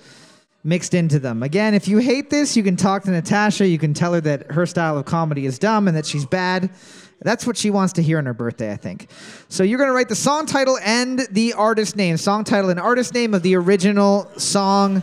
[0.67, 1.43] mixed into them.
[1.43, 3.65] Again, if you hate this, you can talk to Natasha.
[3.65, 6.69] You can tell her that her style of comedy is dumb and that she's bad.
[7.21, 9.09] That's what she wants to hear on her birthday, I think.
[9.47, 12.17] So you're going to write the song title and the artist name.
[12.17, 15.01] Song title and artist name of the original song.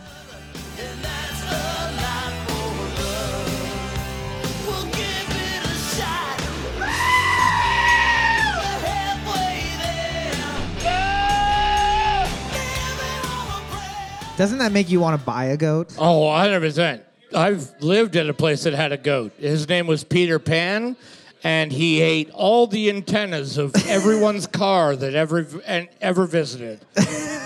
[14.37, 15.95] Doesn't that make you want to buy a goat?
[15.97, 17.01] Oh, 100%.
[17.33, 19.31] I've lived at a place that had a goat.
[19.37, 20.97] His name was Peter Pan,
[21.43, 26.81] and he ate all the antennas of everyone's car that ever and ever visited.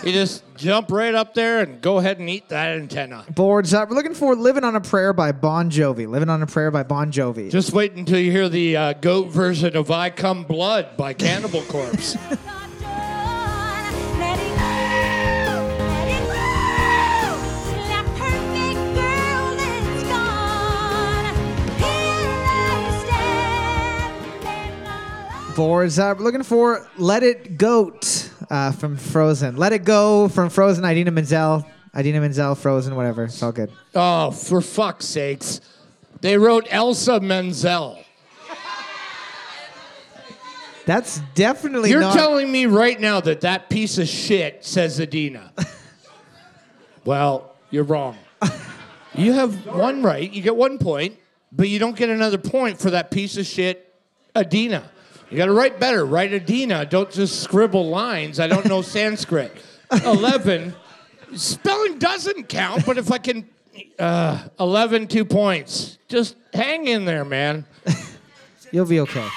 [0.03, 3.23] he just jump right up there and go ahead and eat that antenna.
[3.35, 3.89] Boards up.
[3.89, 6.07] We're looking for Living on a Prayer by Bon Jovi.
[6.07, 7.51] Living on a Prayer by Bon Jovi.
[7.51, 11.61] Just wait until you hear the uh, goat version of "I Cum Blood" by Cannibal
[11.63, 12.17] Corpse.
[25.59, 26.19] Boards up.
[26.19, 29.57] We're looking for Let It Goat uh, from Frozen.
[29.57, 30.85] Let It Go from Frozen.
[30.85, 31.65] Idina Menzel.
[31.93, 33.25] Idina Menzel, Frozen, whatever.
[33.25, 33.69] It's all good.
[33.93, 35.59] oh, for fuck's sakes!
[36.21, 38.01] They wrote Elsa Menzel.
[40.85, 42.13] That's definitely You're not.
[42.13, 45.51] telling me right now that that piece of shit says Adina.
[47.03, 48.17] well, you're wrong.
[49.13, 50.31] You have one right.
[50.31, 51.17] You get one point,
[51.51, 53.93] but you don't get another point for that piece of shit,
[54.33, 54.89] Adina.
[55.29, 56.05] You got to write better.
[56.05, 56.85] Write Adina.
[56.85, 58.39] Don't just scribble lines.
[58.39, 59.51] I don't know Sanskrit.
[59.91, 60.73] 11.
[61.35, 63.47] Spelling doesn't count, but if I can.
[63.97, 65.99] Uh, 11, two points.
[66.07, 67.65] Just hang in there, man.
[68.71, 69.27] You'll be okay.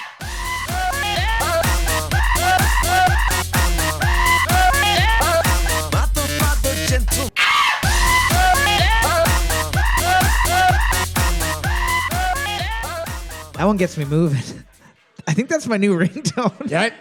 [13.53, 14.43] That one gets me moving.
[15.27, 16.69] I think that's my new ringtone.
[16.69, 16.93] That,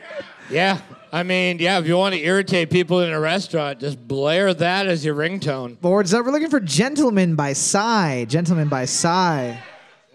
[0.50, 0.80] yeah.
[1.14, 4.86] I mean, yeah, if you want to irritate people in a restaurant, just blare that
[4.86, 5.78] as your ringtone.
[5.78, 6.24] Boards up.
[6.24, 8.24] We're looking for Gentleman by Psy.
[8.24, 9.56] Gentleman by Psy.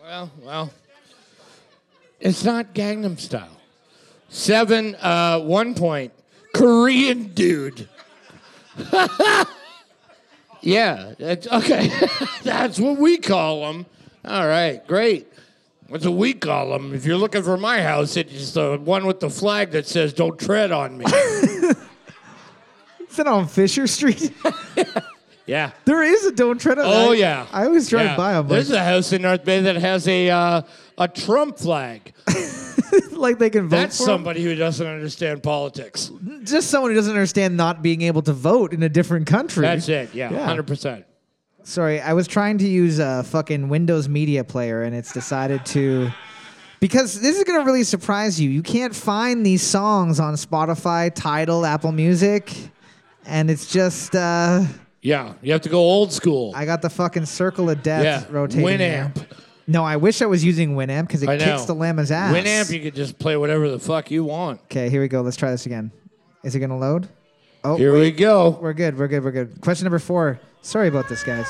[0.01, 0.73] Well, well,
[2.19, 3.57] it's not Gangnam Style.
[4.29, 6.13] Seven, uh, one point.
[6.53, 7.87] Korean dude.
[10.61, 11.91] yeah, that's, okay.
[12.43, 13.85] that's what we call them.
[14.25, 15.27] All right, great.
[15.89, 16.93] That's what we call them.
[16.93, 20.37] If you're looking for my house, it's the one with the flag that says "Don't
[20.39, 21.05] tread on me."
[23.09, 24.31] Is that on Fisher Street?
[25.47, 25.71] yeah.
[25.85, 26.91] there is a Don't Tread on me.
[26.93, 27.47] Oh I- yeah.
[27.51, 28.17] I always drive Yeah.
[28.17, 28.47] by them.
[28.47, 30.61] There's a house in North Bay that has a uh,
[30.99, 32.13] a Trump flag.
[33.11, 36.11] like they can vote That's somebody who doesn't understand politics.
[36.43, 39.61] Just someone who doesn't understand not being able to vote in a different country.
[39.63, 40.13] That's it.
[40.13, 40.45] Yeah, Yeah.
[40.45, 41.05] hundred percent.
[41.67, 46.09] Sorry, I was trying to use a fucking Windows Media Player and it's decided to.
[46.79, 48.49] Because this is going to really surprise you.
[48.49, 52.53] You can't find these songs on Spotify, Tidal, Apple Music.
[53.25, 54.63] And it's just, uh,
[55.01, 56.53] Yeah, you have to go old school.
[56.55, 58.77] I got the fucking circle of death yeah, rotating.
[58.77, 59.11] there.
[59.13, 59.27] Winamp.
[59.67, 62.33] No, I wish I was using Winamp because it kicks the llama's ass.
[62.33, 64.61] Winamp, you could just play whatever the fuck you want.
[64.67, 65.19] Okay, here we go.
[65.19, 65.91] Let's try this again.
[66.45, 67.09] Is it going to load?
[67.65, 68.57] Oh, Here we go.
[68.61, 68.97] we're good.
[68.97, 69.21] We're good.
[69.25, 69.59] We're good.
[69.59, 70.39] Question number four.
[70.61, 71.47] Sorry about this, guys.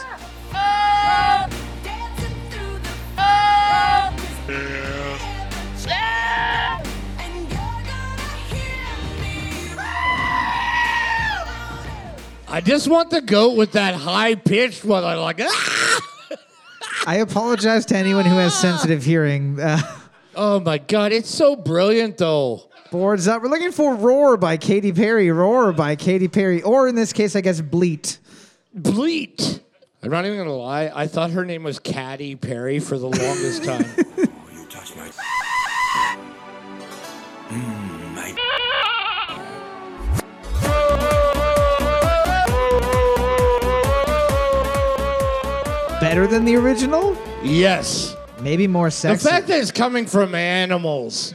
[12.49, 15.03] I just want the goat with that high pitched one.
[15.03, 15.39] I like.
[15.41, 15.99] Ah!
[17.05, 19.59] I apologize to anyone who has sensitive hearing.
[19.59, 19.79] Uh,
[20.39, 22.69] Oh my god, it's so brilliant though.
[22.91, 23.41] boards up.
[23.41, 25.31] We're looking for Roar by Katy Perry.
[25.31, 26.61] Roar by Katy Perry.
[26.61, 28.19] Or in this case, I guess Bleat.
[28.77, 29.61] Bleat.
[30.03, 30.91] I'm not even gonna lie.
[30.93, 33.85] I thought her name was Caddy Perry for the longest time.
[45.99, 47.17] Better than the original?
[47.43, 48.15] yes.
[48.39, 49.23] Maybe more sense.
[49.23, 49.35] The sexy.
[49.35, 51.33] fact that it's coming from animals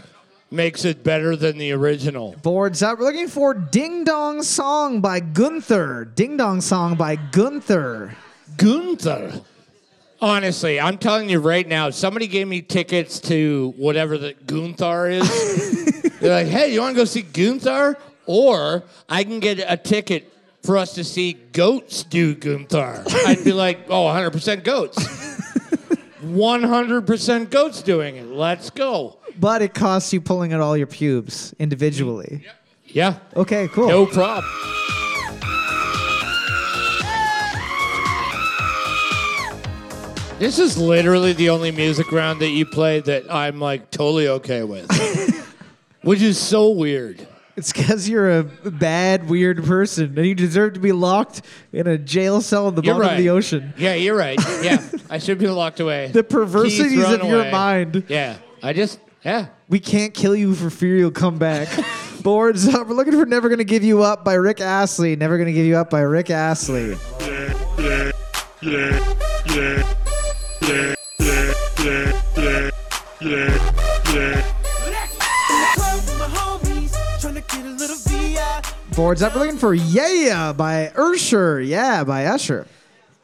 [0.53, 2.37] makes it better than the original.
[2.43, 2.99] Boards up.
[2.99, 6.05] We're looking for Ding Dong Song by Gunther.
[6.15, 8.15] Ding Dong Song by Gunther.
[8.57, 9.41] Gunther.
[10.21, 16.03] Honestly, I'm telling you right now, somebody gave me tickets to whatever the Gunther is.
[16.21, 17.99] They're like, hey, you want to go see Gunther?
[18.27, 23.05] Or I can get a ticket for us to see goats do Gunther.
[23.27, 24.99] I'd be like, oh, 100% goats.
[26.23, 28.27] 100% goats doing it.
[28.27, 29.19] Let's go.
[29.39, 32.45] But it costs you pulling out all your pubes individually.
[32.87, 33.19] Yeah.
[33.37, 33.89] Okay, cool.
[33.89, 34.45] No problem.
[40.39, 44.65] This is literally the only music round that you play that I'm like totally okay
[44.65, 44.91] with.
[46.03, 47.25] Which is so weird.
[47.55, 51.43] It's because you're a bad, weird person, and you deserve to be locked
[51.73, 53.13] in a jail cell in the You're bottom right.
[53.13, 53.73] of the ocean.
[53.77, 54.39] Yeah, you're right.
[54.65, 56.09] Yeah, I should be locked away.
[56.13, 57.51] The perversities Keys thrown of your away.
[57.53, 58.05] mind.
[58.09, 59.47] Yeah, I just yeah.
[59.69, 61.69] We can't kill you for fear you'll come back.
[62.23, 62.87] Boards up.
[62.87, 65.17] We're looking for Never Gonna Give You Up by Rick Astley.
[65.17, 66.97] Never Gonna Give You Up by Rick Astley.
[67.21, 68.13] Yeah, yeah,
[68.63, 69.03] yeah,
[69.47, 69.83] yeah,
[70.63, 72.71] yeah, yeah, yeah,
[73.21, 73.73] yeah,
[74.15, 74.53] yeah.
[78.95, 79.35] Boards up.
[79.35, 81.61] We're looking for Yeah by Usher.
[81.61, 82.67] Yeah, by Usher.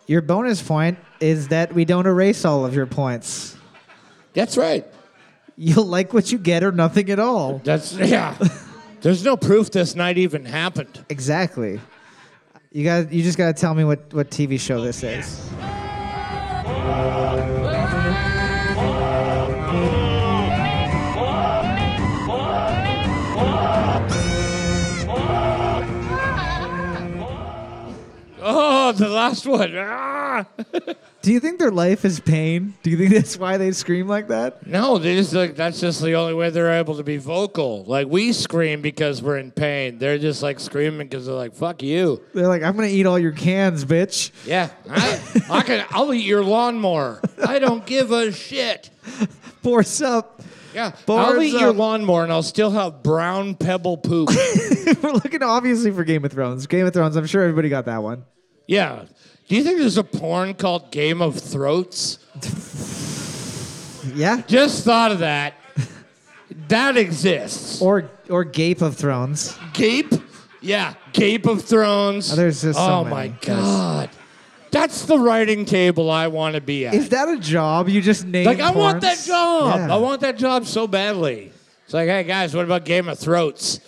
[0.07, 3.55] Your bonus point is that we don't erase all of your points.
[4.33, 4.87] That's right.
[5.61, 7.59] You'll like what you get or nothing at all.
[7.65, 8.37] That's yeah.
[9.01, 11.05] There's no proof this night even happened.
[11.09, 11.81] Exactly.
[12.71, 13.13] You got.
[13.13, 15.51] You just got to tell me what what TV show this is.
[28.41, 29.75] Oh, the last one.
[29.77, 30.47] Ah!
[31.21, 32.75] Do you think their life is pain?
[32.83, 34.65] Do you think that's why they scream like that?
[34.67, 37.85] No, they just like that's just the only way they're able to be vocal.
[37.85, 39.99] Like we scream because we're in pain.
[39.99, 43.19] They're just like screaming because they're like, "Fuck you." They're like, I'm gonna eat all
[43.19, 44.31] your cans, bitch.
[44.47, 45.85] Yeah, I, I can.
[45.91, 47.21] I'll eat your lawnmower.
[47.47, 48.91] I don't give a shit.
[49.63, 50.41] Force up.
[50.73, 51.77] Yeah, I'll eat your up.
[51.77, 54.29] lawnmower and I'll still have brown pebble poop.
[55.03, 56.67] We're looking obviously for Game of Thrones.
[56.69, 57.17] Game of Thrones.
[57.17, 58.25] I'm sure everybody got that one.
[58.69, 59.07] yeah.
[59.49, 62.19] Do you think there's a porn called Game of Throats?
[64.15, 64.43] Yeah.
[64.47, 65.55] Just thought of that.
[66.69, 67.81] That exists.
[67.81, 69.57] Or or Gape of Thrones.
[69.73, 70.13] Gape?
[70.61, 72.33] Yeah, Gape of Thrones.
[72.33, 73.15] Oh, there's just so oh many.
[73.15, 74.11] my god,
[74.71, 76.95] that's the writing table I want to be at.
[76.95, 78.47] Is that a job you just named?
[78.47, 79.77] like I want that job.
[79.77, 79.95] Yeah.
[79.95, 81.53] I want that job so badly.
[81.85, 83.81] It's like, hey guys, what about Game of Throats?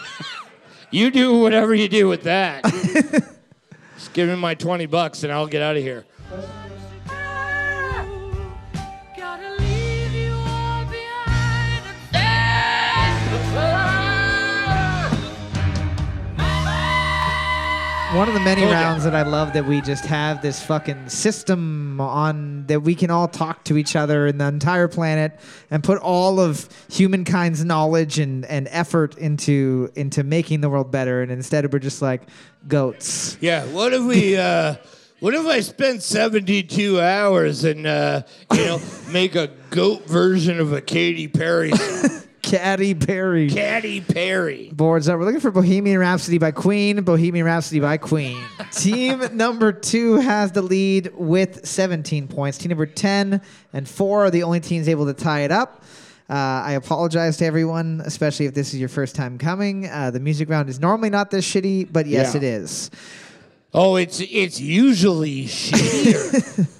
[0.90, 2.64] you do whatever you do with that.
[4.12, 6.04] Give me my twenty bucks and I'll get out of here.
[18.14, 22.00] One of the many rounds that I love that we just have this fucking system
[22.00, 25.38] on that we can all talk to each other in the entire planet
[25.70, 31.22] and put all of humankind's knowledge and, and effort into into making the world better
[31.22, 32.22] and instead we're just like
[32.66, 33.38] goats.
[33.40, 33.64] Yeah.
[33.66, 34.36] What if we?
[34.36, 34.74] Uh,
[35.20, 38.80] what if I spend seventy-two hours and uh, you know
[39.12, 42.19] make a goat version of a Katy Perry song?
[42.50, 43.48] Caddy Perry.
[43.48, 44.70] Katy Perry.
[44.72, 45.18] Boards up.
[45.18, 47.00] We're looking for Bohemian Rhapsody by Queen.
[47.02, 48.42] Bohemian Rhapsody by Queen.
[48.72, 52.58] Team number two has the lead with 17 points.
[52.58, 53.40] Team number 10
[53.72, 55.84] and four are the only teams able to tie it up.
[56.28, 59.86] Uh, I apologize to everyone, especially if this is your first time coming.
[59.88, 62.38] Uh, the music round is normally not this shitty, but yes, Yeah.
[62.38, 62.90] it is.
[63.72, 66.68] Oh, it's it's usually shittier,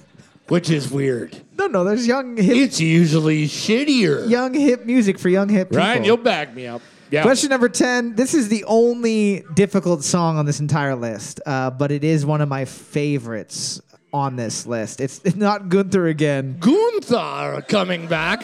[0.51, 1.35] which is weird.
[1.57, 4.29] No, no, there's young hip, It's usually shittier.
[4.29, 5.77] young hip music for young hip people.
[5.77, 6.81] Ryan, you'll back me up.
[7.09, 7.21] Yeah.
[7.23, 8.15] Question number 10.
[8.15, 12.41] This is the only difficult song on this entire list, uh, but it is one
[12.41, 13.81] of my favorites
[14.13, 14.99] on this list.
[14.99, 16.57] It's, it's not Gunther again.
[16.59, 18.43] Gunther coming back.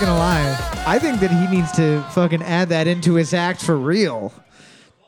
[0.00, 0.82] Not to lie.
[0.86, 4.32] I think that he needs to fucking add that into his act for real.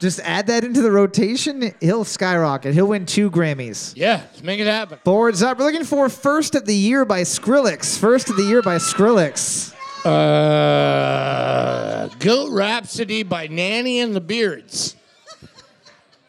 [0.00, 2.74] Just add that into the rotation, he'll skyrocket.
[2.74, 3.94] He'll win two Grammys.
[3.96, 4.98] Yeah, let's make it happen.
[5.02, 5.58] Boards up.
[5.58, 7.98] We're looking for First of the Year by Skrillex.
[7.98, 9.74] First of the Year by Skrillex.
[10.04, 14.94] Uh, Goat Rhapsody by Nanny and the Beards.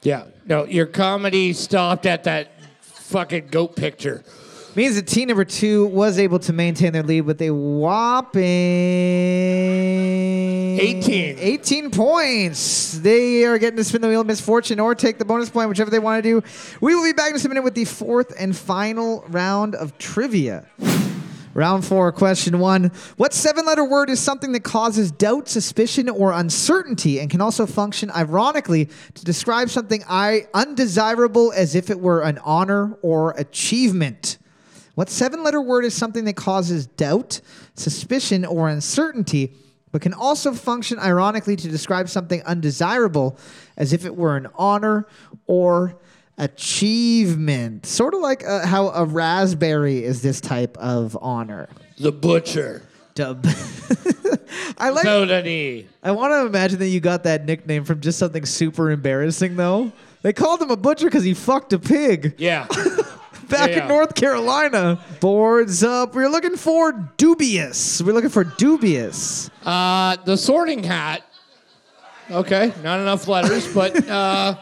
[0.02, 4.24] Yeah, no, your comedy stopped at that fucking goat picture.
[4.78, 8.44] Means that team number two was able to maintain their lead with a whopping
[10.80, 11.38] 18.
[11.40, 13.00] 18 points.
[13.00, 15.90] They are getting to spin the wheel of misfortune or take the bonus point, whichever
[15.90, 16.48] they want to do.
[16.80, 19.98] We will be back in just a minute with the fourth and final round of
[19.98, 20.68] trivia.
[21.56, 22.92] Round four, question one.
[23.16, 27.66] What seven letter word is something that causes doubt, suspicion, or uncertainty and can also
[27.66, 34.38] function ironically to describe something I undesirable as if it were an honor or achievement?
[34.98, 37.40] What seven letter word is something that causes doubt,
[37.76, 39.54] suspicion, or uncertainty,
[39.92, 43.38] but can also function ironically to describe something undesirable
[43.78, 45.06] as if it were an honor
[45.46, 46.00] or
[46.40, 47.86] achievement?
[47.86, 51.70] Sort of like uh, how a raspberry is this type of honor.
[52.00, 52.82] The butcher.
[53.14, 53.46] Dub.
[54.80, 55.46] I like.
[55.46, 55.86] E.
[56.02, 59.92] I want to imagine that you got that nickname from just something super embarrassing, though.
[60.24, 62.66] They called him a butcher because he fucked a pig Yeah.
[63.50, 63.84] back Yeah.
[63.84, 65.00] in North Carolina.
[65.20, 66.16] Boards up.
[66.16, 68.02] We're looking for dubious.
[68.02, 69.50] We're looking for dubious.
[69.66, 71.24] Uh, the sorting hat.
[72.30, 74.58] Okay, not enough letters, but uh,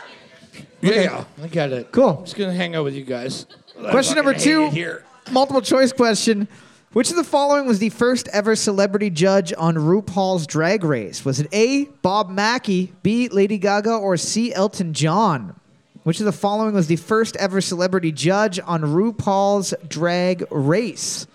[0.80, 1.92] yeah, I get it.
[1.92, 2.18] Cool.
[2.18, 3.46] I'm just gonna hang out with you guys.
[3.90, 4.70] Question number two.
[4.70, 5.04] Here.
[5.30, 6.48] Multiple choice question.
[6.94, 11.22] Which of the following was the first ever celebrity judge on RuPaul's Drag Race?
[11.22, 11.84] Was it A.
[12.00, 13.28] Bob Mackie, B.
[13.28, 14.54] Lady Gaga, or C.
[14.54, 15.57] Elton John?
[16.08, 21.26] Which of the following was the first ever celebrity judge on RuPaul's Drag Race?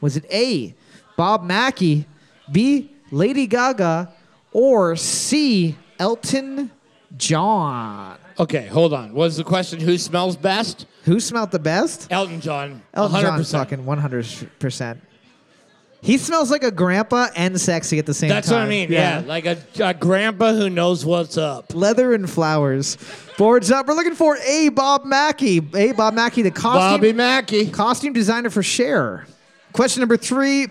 [0.00, 0.74] Was it A.
[1.16, 2.04] Bob Mackie,
[2.50, 2.90] B.
[3.12, 4.12] Lady Gaga,
[4.50, 5.76] or C.
[6.00, 6.72] Elton
[7.16, 8.18] John?
[8.40, 9.14] Okay, hold on.
[9.14, 10.86] Was the question who smells best?
[11.04, 12.08] Who smelled the best?
[12.10, 12.82] Elton John.
[12.92, 13.22] Elton 100%.
[13.22, 14.98] John's fucking 100%.
[16.00, 18.36] He smells like a grandpa and sexy at the same time.
[18.36, 18.58] That's time.
[18.60, 18.92] what I mean.
[18.92, 21.74] Yeah, like a, a grandpa who knows what's up.
[21.74, 22.96] Leather and flowers.
[23.36, 23.86] Boards up.
[23.88, 24.68] We're looking for A.
[24.68, 25.60] Bob Mackie.
[25.74, 25.92] A.
[25.92, 27.68] Bob Mackie, the costume, Bobby Mackie.
[27.70, 29.26] costume designer for Cher.
[29.72, 30.68] Question number three.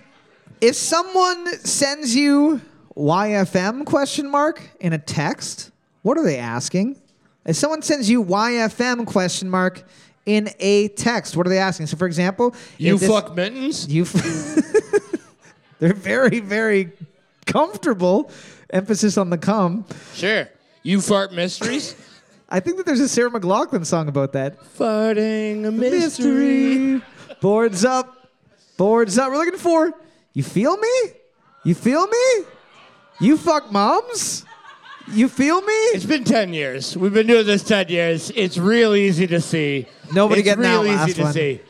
[0.62, 2.62] If someone sends you
[2.96, 5.72] YFM question mark in a text,
[6.04, 7.00] what are they asking?
[7.46, 9.84] If someone sends you YFM question mark
[10.26, 11.88] in a text, what are they asking?
[11.88, 13.88] So, for example, You if this- fuck mittens?
[13.88, 14.06] You.
[15.80, 16.92] They're very, very
[17.46, 18.32] comfortable.
[18.70, 19.86] Emphasis on the cum.
[20.14, 20.50] Sure.
[20.84, 21.96] You fart mysteries?
[22.50, 24.58] I think that there's a Sarah McLachlan song about that.
[24.78, 27.02] Farting a mystery.
[27.42, 28.30] Boards up.
[28.78, 29.32] Boards up.
[29.32, 29.92] We're looking for.
[30.34, 30.90] You feel me?
[31.66, 32.46] You feel me?
[33.20, 34.46] You fuck moms?
[35.12, 35.74] You feel me?
[35.94, 36.96] It's been 10 years.
[36.96, 38.32] We've been doing this 10 years.
[38.36, 39.88] It's real easy to see.
[40.14, 41.34] Nobody it's getting real that easy last to one.
[41.34, 41.62] see.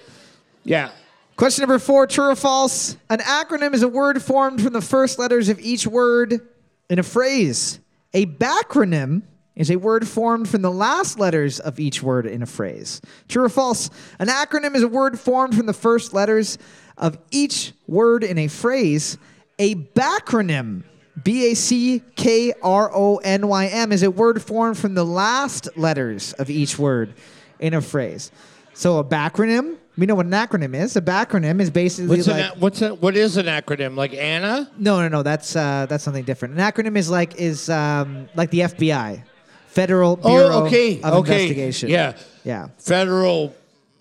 [0.63, 0.89] Yeah.
[1.37, 2.97] Question number four, true or false?
[3.11, 6.41] An acronym is a word formed from the first letters of each word
[6.89, 7.79] in a phrase.
[8.15, 9.21] A backronym
[9.55, 13.01] is a word formed from the last letters of each word in a phrase.
[13.27, 13.91] True or false?
[14.17, 16.57] An acronym is a word formed from the first letters
[16.97, 19.19] of each word in a phrase.
[19.59, 20.85] A backronym,
[21.23, 25.05] B A C K R O N Y M, is a word formed from the
[25.05, 27.13] last letters of each word
[27.59, 28.31] in a phrase.
[28.73, 30.95] So a backronym, we know what an acronym is.
[30.95, 33.95] A backronym is basically What's, like an, what's a, what is an acronym?
[33.95, 34.69] Like Anna?
[34.77, 35.23] no, no, no.
[35.23, 36.53] That's uh, that's something different.
[36.53, 39.23] An acronym is like is um, like the FBI,
[39.67, 41.01] Federal Bureau oh, okay.
[41.01, 41.43] of okay.
[41.43, 41.89] Investigation.
[41.89, 42.15] Yeah.
[42.43, 42.69] yeah.
[42.77, 43.55] Federal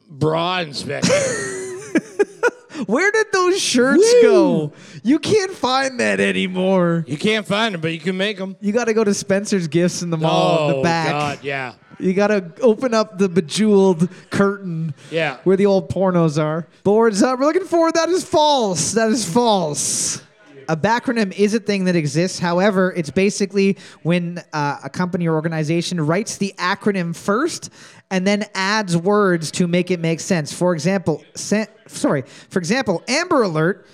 [0.09, 1.12] bra inspector.
[2.87, 4.22] Where did those shirts Woo!
[4.22, 4.72] go?
[5.03, 7.05] You can't find that anymore.
[7.07, 8.57] you can't find them, but you can make them.
[8.61, 11.11] You got to go to Spencer's Gifts in the mall oh, in the oh, back.
[11.11, 11.39] God.
[11.45, 11.74] Yeah.
[11.99, 15.39] You got to open up the bejeweled curtain Yeah.
[15.45, 16.66] where the old pornos are.
[16.85, 17.39] Boards up.
[17.39, 18.93] We're looking for that is false.
[18.93, 20.20] That is false.
[20.68, 22.38] A backronym is a thing that exists.
[22.38, 27.70] However, it's basically when uh, a company or organization writes the acronym first
[28.10, 30.52] and then adds words to make it make sense.
[30.52, 32.22] For example, sen- sorry.
[32.22, 33.86] For example, Amber Alert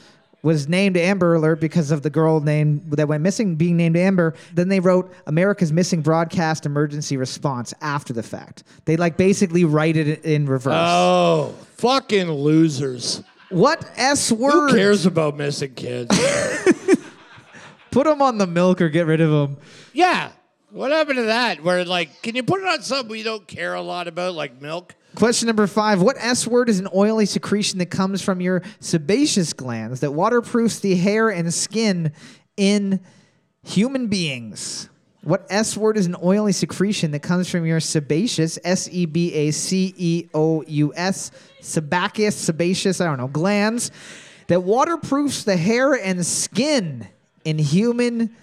[0.43, 4.35] was named Amber Alert because of the girl named that went missing being named Amber.
[4.53, 8.65] Then they wrote America's Missing Broadcast Emergency Response after the fact.
[8.85, 10.75] They like basically write it in reverse.
[10.77, 13.23] Oh, fucking losers.
[13.53, 14.71] What S word?
[14.71, 16.19] Who cares about missing kids?
[17.91, 19.59] Put them on the milk or get rid of them.
[19.93, 20.31] yeah.
[20.71, 21.63] What happened to that?
[21.63, 24.63] Where, like, can you put it on something we don't care a lot about, like
[24.63, 24.95] milk?
[25.15, 26.01] Question number five.
[26.01, 30.79] What S word is an oily secretion that comes from your sebaceous glands that waterproofs
[30.81, 32.13] the hair and skin
[32.57, 33.01] in
[33.63, 34.89] human beings?
[35.25, 39.33] What S word is an oily secretion that comes from your sebaceous, S E B
[39.33, 43.93] A C E O U S, sebaceous, sebaceous, I don't know, glands
[44.49, 47.07] that waterproofs the hair and skin
[47.45, 48.35] in human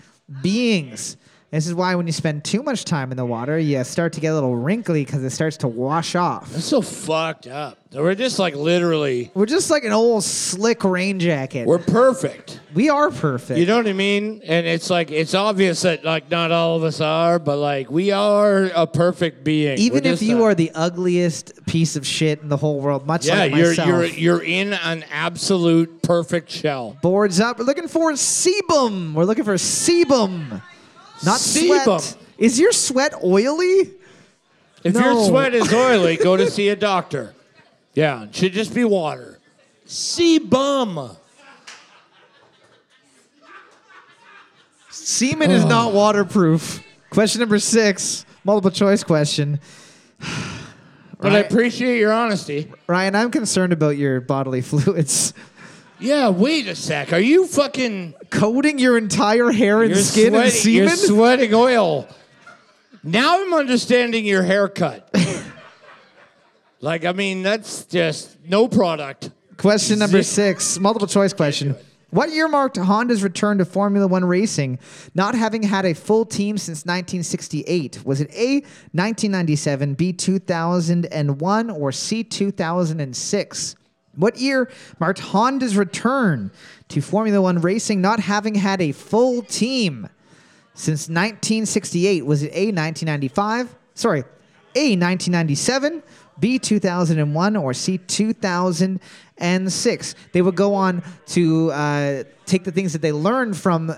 [0.41, 1.17] beings?
[1.51, 4.19] This is why when you spend too much time in the water, you start to
[4.19, 6.51] get a little wrinkly because it starts to wash off.
[6.51, 7.79] That's so fucked up.
[7.91, 11.65] We're just like literally, We're just like an old slick rain jacket.
[11.65, 12.59] we're perfect.
[12.75, 13.59] we are perfect.
[13.59, 14.41] You know what I mean?
[14.45, 18.11] And it's like it's obvious that like not all of us are, but like we
[18.11, 19.79] are a perfect being.
[19.79, 23.39] Even if you are the ugliest piece of shit in the whole world, much yeah,
[23.39, 23.87] like you're myself.
[23.87, 26.95] you're you're in an absolute perfect shell.
[27.01, 27.57] Boards up.
[27.57, 29.13] We're looking for sebum.
[29.15, 30.61] We're looking for sebum,
[31.25, 31.99] not Sebum.
[32.01, 32.17] sweat.
[32.37, 33.91] Is your sweat oily?
[34.83, 35.01] If No.
[35.01, 37.33] your sweat is oily, go to see a doctor.
[37.93, 39.39] Yeah, it should just be water.
[39.87, 41.15] Sebum.
[44.91, 46.83] Semen is not waterproof.
[47.09, 49.59] Question number six, multiple choice question.
[51.21, 51.51] But I Right.
[51.51, 52.71] appreciate your honesty.
[52.87, 55.33] Ryan, I'm concerned about your bodily fluids.
[55.99, 57.11] Yeah, wait a sec.
[57.13, 60.87] Are you fucking Coating your entire hair and you're skin in sweating, semen?
[60.87, 62.07] You're sweating oil.
[63.03, 65.09] Now I'm understanding your haircut.
[66.81, 69.31] like, I mean, that's just no product.
[69.57, 71.75] Question number six, multiple choice question.
[72.11, 74.79] What year marked Honda's return to Formula One racing,
[75.13, 78.03] not having had a full team since 1968?
[78.05, 78.61] Was it A,
[78.93, 83.75] 1997, B, 2001, or C, 2006?
[84.19, 86.51] What year marked Honda's return
[86.89, 90.09] to Formula One racing, not having had a full team
[90.73, 92.25] since 1968?
[92.25, 93.73] Was it A, 1995?
[93.95, 94.19] Sorry,
[94.75, 96.03] A, 1997,
[96.37, 100.15] B, 2001, or C, 2006?
[100.33, 103.93] They would go on to uh, take the things that they learned from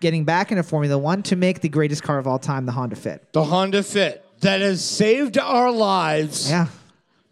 [0.00, 2.96] getting back into Formula One to make the greatest car of all time, the Honda
[2.96, 3.32] Fit.
[3.32, 6.66] The Honda Fit that has saved our lives Yeah.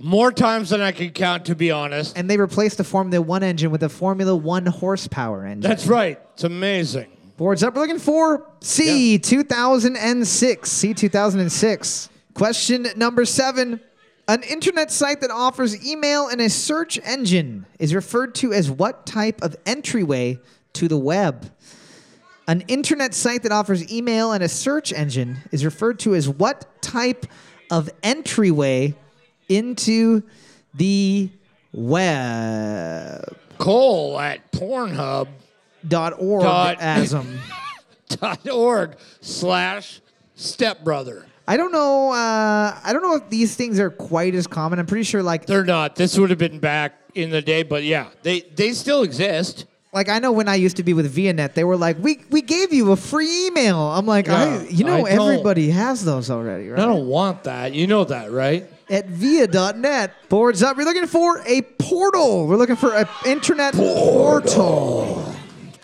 [0.03, 2.19] More times than I can count, to be honest.
[2.19, 5.69] And they replaced the Formula One engine with a Formula One horsepower engine.
[5.69, 6.21] That's right.
[6.35, 7.17] It's amazing.
[7.37, 7.75] Boards up.
[7.75, 10.71] We're looking for C 2006.
[10.71, 12.09] C 2006.
[12.35, 13.81] Question number seven.
[14.29, 19.07] An internet site that offers email and a search engine is referred to as what
[19.07, 20.39] type of entryway
[20.75, 21.51] to the web?
[22.49, 26.83] An internet site that offers email and a search engine is referred to as what
[26.83, 27.27] type
[27.71, 28.97] of entryway
[29.57, 30.23] into
[30.75, 31.31] the
[31.73, 33.37] web?
[33.59, 35.29] Cole at Pornhub
[35.87, 37.27] Dot org Dot- asm.
[38.09, 40.01] dot org slash
[40.35, 41.27] stepbrother.
[41.49, 42.13] I don't know.
[42.13, 44.79] Uh, I don't know if these things are quite as common.
[44.79, 45.97] I'm pretty sure, like, They're not.
[45.97, 49.67] This would have been back in the day, but yeah, they they still exist.
[49.93, 52.43] like I know when I used to be with ViaNet, they were like, "We we
[52.43, 56.69] gave you a free email." I'm like, I, you know, I everybody has those already,
[56.69, 56.81] right?
[56.81, 57.75] I don't want that.
[57.75, 58.67] You know that, right?
[58.93, 60.77] At via.net, boards up.
[60.77, 62.47] We're looking for a portal.
[62.47, 65.35] We're looking for an internet portal.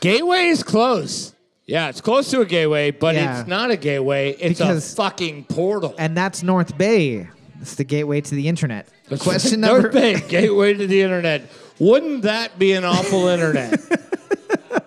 [0.00, 1.34] Gateway is close.
[1.64, 3.40] Yeah, it's close to a gateway, but Yeah.
[3.40, 4.36] it's not a gateway.
[4.38, 5.94] It's Because- a fucking portal.
[5.98, 7.28] and that's North Bay.
[7.62, 8.88] It's the gateway to the internet.
[9.08, 9.94] That's Question number North.
[9.94, 11.50] Bay, gateway to the internet.
[11.78, 13.80] Wouldn't that be an awful internet?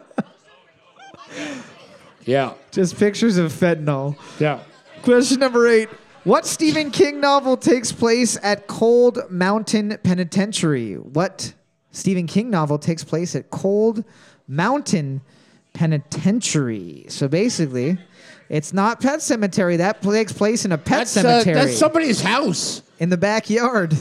[2.25, 4.15] yeah, Just pictures of fentanyl.
[4.39, 4.59] yeah.
[5.01, 5.89] Question number eight.
[6.23, 10.93] What Stephen King novel takes place at Cold Mountain Penitentiary?
[10.93, 11.51] What
[11.89, 14.03] Stephen King novel takes place at Cold
[14.47, 15.21] Mountain
[15.73, 17.07] Penitentiary?
[17.09, 17.97] So basically,
[18.49, 19.79] it's not Pet Sematary.
[19.79, 22.83] That takes place in a pet That's, uh, cemetery that's somebody's house.
[22.99, 23.97] in the backyard.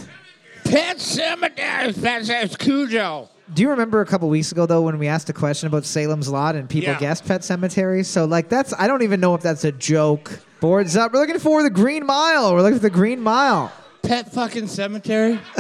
[0.64, 1.92] Pet cemetery.
[1.92, 3.30] That's, that's Cujo.
[3.52, 6.28] Do you remember a couple weeks ago though when we asked a question about Salem's
[6.28, 6.98] Lot and people Yeah.
[7.00, 8.04] guessed Pet Sematary?
[8.04, 10.40] So like that's I don't even know if that's a joke.
[10.60, 11.12] Boards up.
[11.12, 12.52] We're looking for the Green Mile.
[12.54, 13.72] We're looking for the Green Mile.
[14.02, 15.38] Pet fucking cemetery.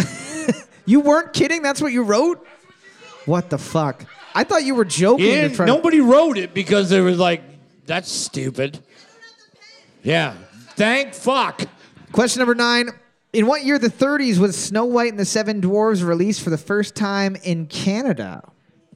[0.86, 1.62] You weren't kidding?
[1.62, 2.44] That's what you wrote?
[3.24, 4.04] What the fuck?
[4.34, 5.26] I thought you were joking.
[5.26, 7.42] Yeah, to nobody wrote it because they were like,
[7.86, 8.80] "That's stupid."
[10.02, 10.34] Yeah.
[10.74, 11.62] Thank fuck.
[12.10, 12.88] Question number nine.
[13.32, 16.58] In what year the 30s was Snow White and the Seven Dwarfs released for the
[16.58, 18.42] first time in Canada?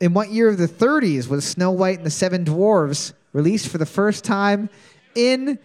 [0.01, 3.78] In what year of the 30s was Snow White and the Seven Dwarfs released for
[3.78, 4.70] the first time
[5.14, 5.61] in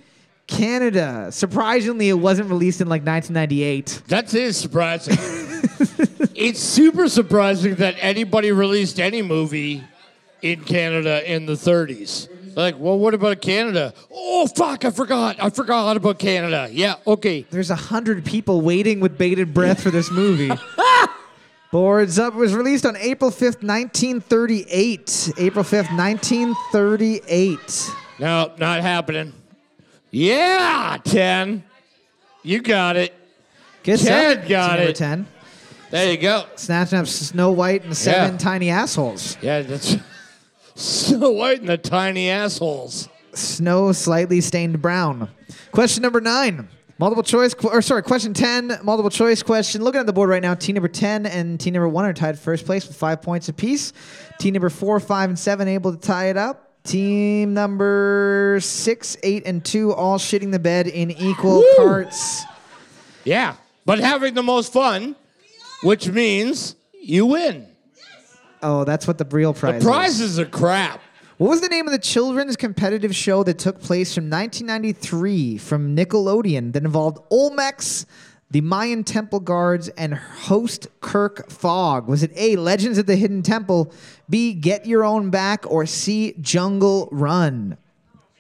[0.46, 1.32] Canada?
[1.32, 4.04] Surprisingly, it wasn't released in like 1998.
[4.08, 5.18] That is surprising.
[6.36, 9.84] it's super surprising that anybody released any movie
[10.44, 12.30] in Canada in the 30s.
[12.60, 13.94] Like, well, what about Canada?
[14.12, 15.42] Oh, fuck, I forgot.
[15.42, 16.68] I forgot about Canada.
[16.70, 17.46] Yeah, okay.
[17.50, 20.52] There's a hundred people waiting with bated breath for this movie.
[21.72, 25.34] Boards Up was released on April 5th, 1938.
[25.38, 27.92] April 5th, 1938.
[28.20, 29.32] No, not happening.
[30.12, 31.64] Yeah, 10.
[32.44, 33.14] You got it.
[33.84, 34.50] Good Ted stuff.
[34.50, 34.98] got it.
[34.98, 35.26] 10.
[35.92, 36.44] There you go.
[36.56, 38.38] Snatching up Snow White and seven Yeah.
[38.38, 39.38] tiny assholes.
[39.42, 39.96] Yeah, that's
[40.80, 43.10] Snow White and the tiny assholes.
[43.34, 45.30] snow slightly stained brown.
[45.72, 46.70] Question number nine.
[46.98, 49.84] Multiple choice, qu- or sorry, question 10, multiple choice question.
[49.84, 52.40] Looking at the board right now, team number 10 and team number 1 are tied
[52.40, 53.94] first place with five points apiece.
[54.38, 56.84] Team number 4, 5, and 7 able to tie it up.
[56.84, 62.44] Team number 6, 8, and 2 all shitting the bed in equal parts.
[63.26, 63.56] Yeah,
[63.86, 65.16] but having the most fun,
[65.84, 67.68] which means you win.
[68.62, 69.84] Oh, that's what the real prize is.
[69.84, 69.96] The is.
[69.96, 71.02] prizes are crap.
[71.38, 75.96] What was the name of the children's competitive show that took place from 1993 from
[75.96, 78.06] Nickelodeon that involved Olmecs,
[78.52, 82.10] the Mayan Temple Guards, and host Kirk Fogg?
[82.10, 83.94] Was it A, Legends of the Hidden Temple,
[84.30, 87.78] B, Get Your Own Back, or C, Jungle Run?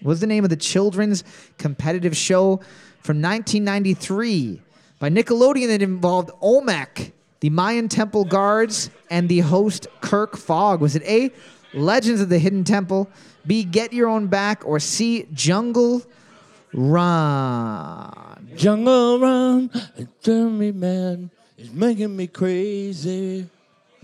[0.01, 1.23] What was the name of the children's
[1.57, 2.57] competitive show
[2.99, 4.61] from 1993
[4.99, 10.81] by Nickelodeon that involved Olmec, the Mayan Temple Guards, and the host Kirk Fogg?
[10.81, 11.31] Was it A,
[11.73, 13.09] Legends of the Hidden Temple,
[13.47, 16.01] B, Get Your Own Back, or C, Jungle
[16.73, 18.49] Run?
[18.55, 19.69] Jungle Run,
[20.21, 23.47] tell me, man, is making me crazy.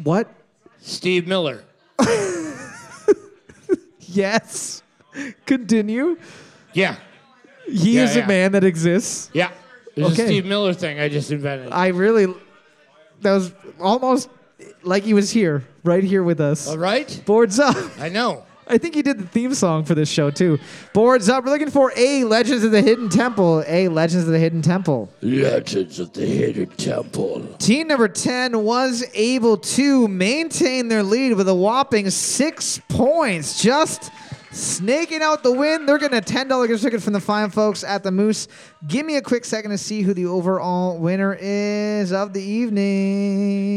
[0.03, 0.29] What?
[0.79, 1.63] Steve Miller.
[4.07, 4.81] Yes.
[5.45, 6.17] Continue.
[6.73, 6.95] Yeah,
[7.67, 9.29] He Yeah, is a man that exists.
[9.33, 9.51] yeah.
[9.95, 10.23] There's Okay.
[10.23, 11.71] a Steve Miller thing I just invented.
[11.71, 12.33] I really,
[13.21, 14.29] that was almost
[14.83, 16.67] like he was here, right here with us.
[16.67, 17.21] All right?
[17.25, 17.75] Boards up.
[17.99, 18.43] I know.
[18.67, 20.57] I think he did the theme song for this show too.
[20.93, 21.45] Boards up.
[21.45, 23.63] We're looking for A Legends of the Hidden Temple.
[23.67, 25.11] A Legends of the Hidden Temple.
[25.21, 27.45] Legends of the Hidden Temple.
[27.59, 33.61] Team number 10 was able to maintain their lead with a whopping six points.
[33.61, 34.11] Just
[34.55, 35.85] snaking out the win.
[35.85, 38.47] They're getting a $10 gift ticket from the fine folks at the Moose.
[38.87, 43.75] Give me a quick second to see who the overall winner is of the evening.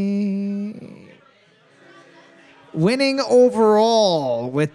[2.72, 4.70] Winning overall with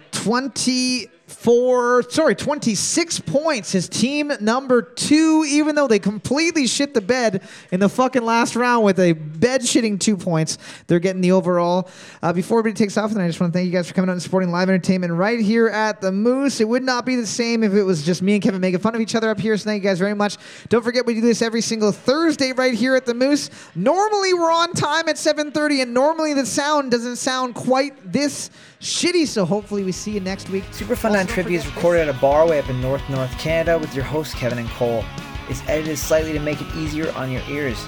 [1.44, 3.72] 24, sorry, 26 points.
[3.72, 8.56] His team number two, even though they completely shit the bed in the fucking last
[8.56, 11.90] round with a bed shitting two points, they're getting the overall.
[12.22, 14.08] Uh, before everybody takes off, then I just want to thank you guys for coming
[14.08, 16.62] out and supporting live entertainment right here at the Moose.
[16.62, 18.94] It would not be the same if it was just me and Kevin making fun
[18.94, 19.54] of each other up here.
[19.58, 20.38] So thank you guys very much.
[20.70, 23.50] Don't forget we do this every single Thursday right here at the Moose.
[23.74, 28.48] Normally we're on time at 7:30, and normally the sound doesn't sound quite this
[28.84, 29.26] shitty.
[29.26, 30.64] So hopefully we see you next week.
[30.70, 33.94] Super Fun Trivia is recorded at a bar way up in North North Canada with
[33.94, 35.04] your hosts Kevin and Cole.
[35.48, 37.82] It's edited slightly to make it easier on your ears.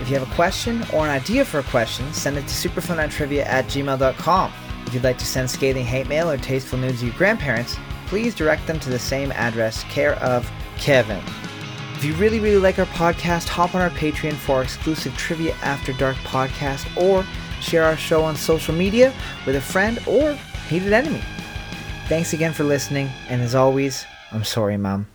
[0.00, 3.46] If you have a question or an idea for a question, send it to superfunnighttrivia
[3.46, 4.52] at gmail.com.
[4.86, 7.76] If you'd like to send scathing hate mail or tasteful news to your grandparents,
[8.06, 11.22] please direct them to the same address, care of Kevin.
[11.94, 15.54] If you really, really like our podcast, hop on our Patreon for our exclusive Trivia
[15.62, 17.24] After Dark podcast or
[17.64, 19.12] share our show on social media
[19.46, 20.34] with a friend or
[20.68, 21.22] hated enemy.
[22.08, 25.06] Thanks again for listening, and as always, I'm sorry, Mom.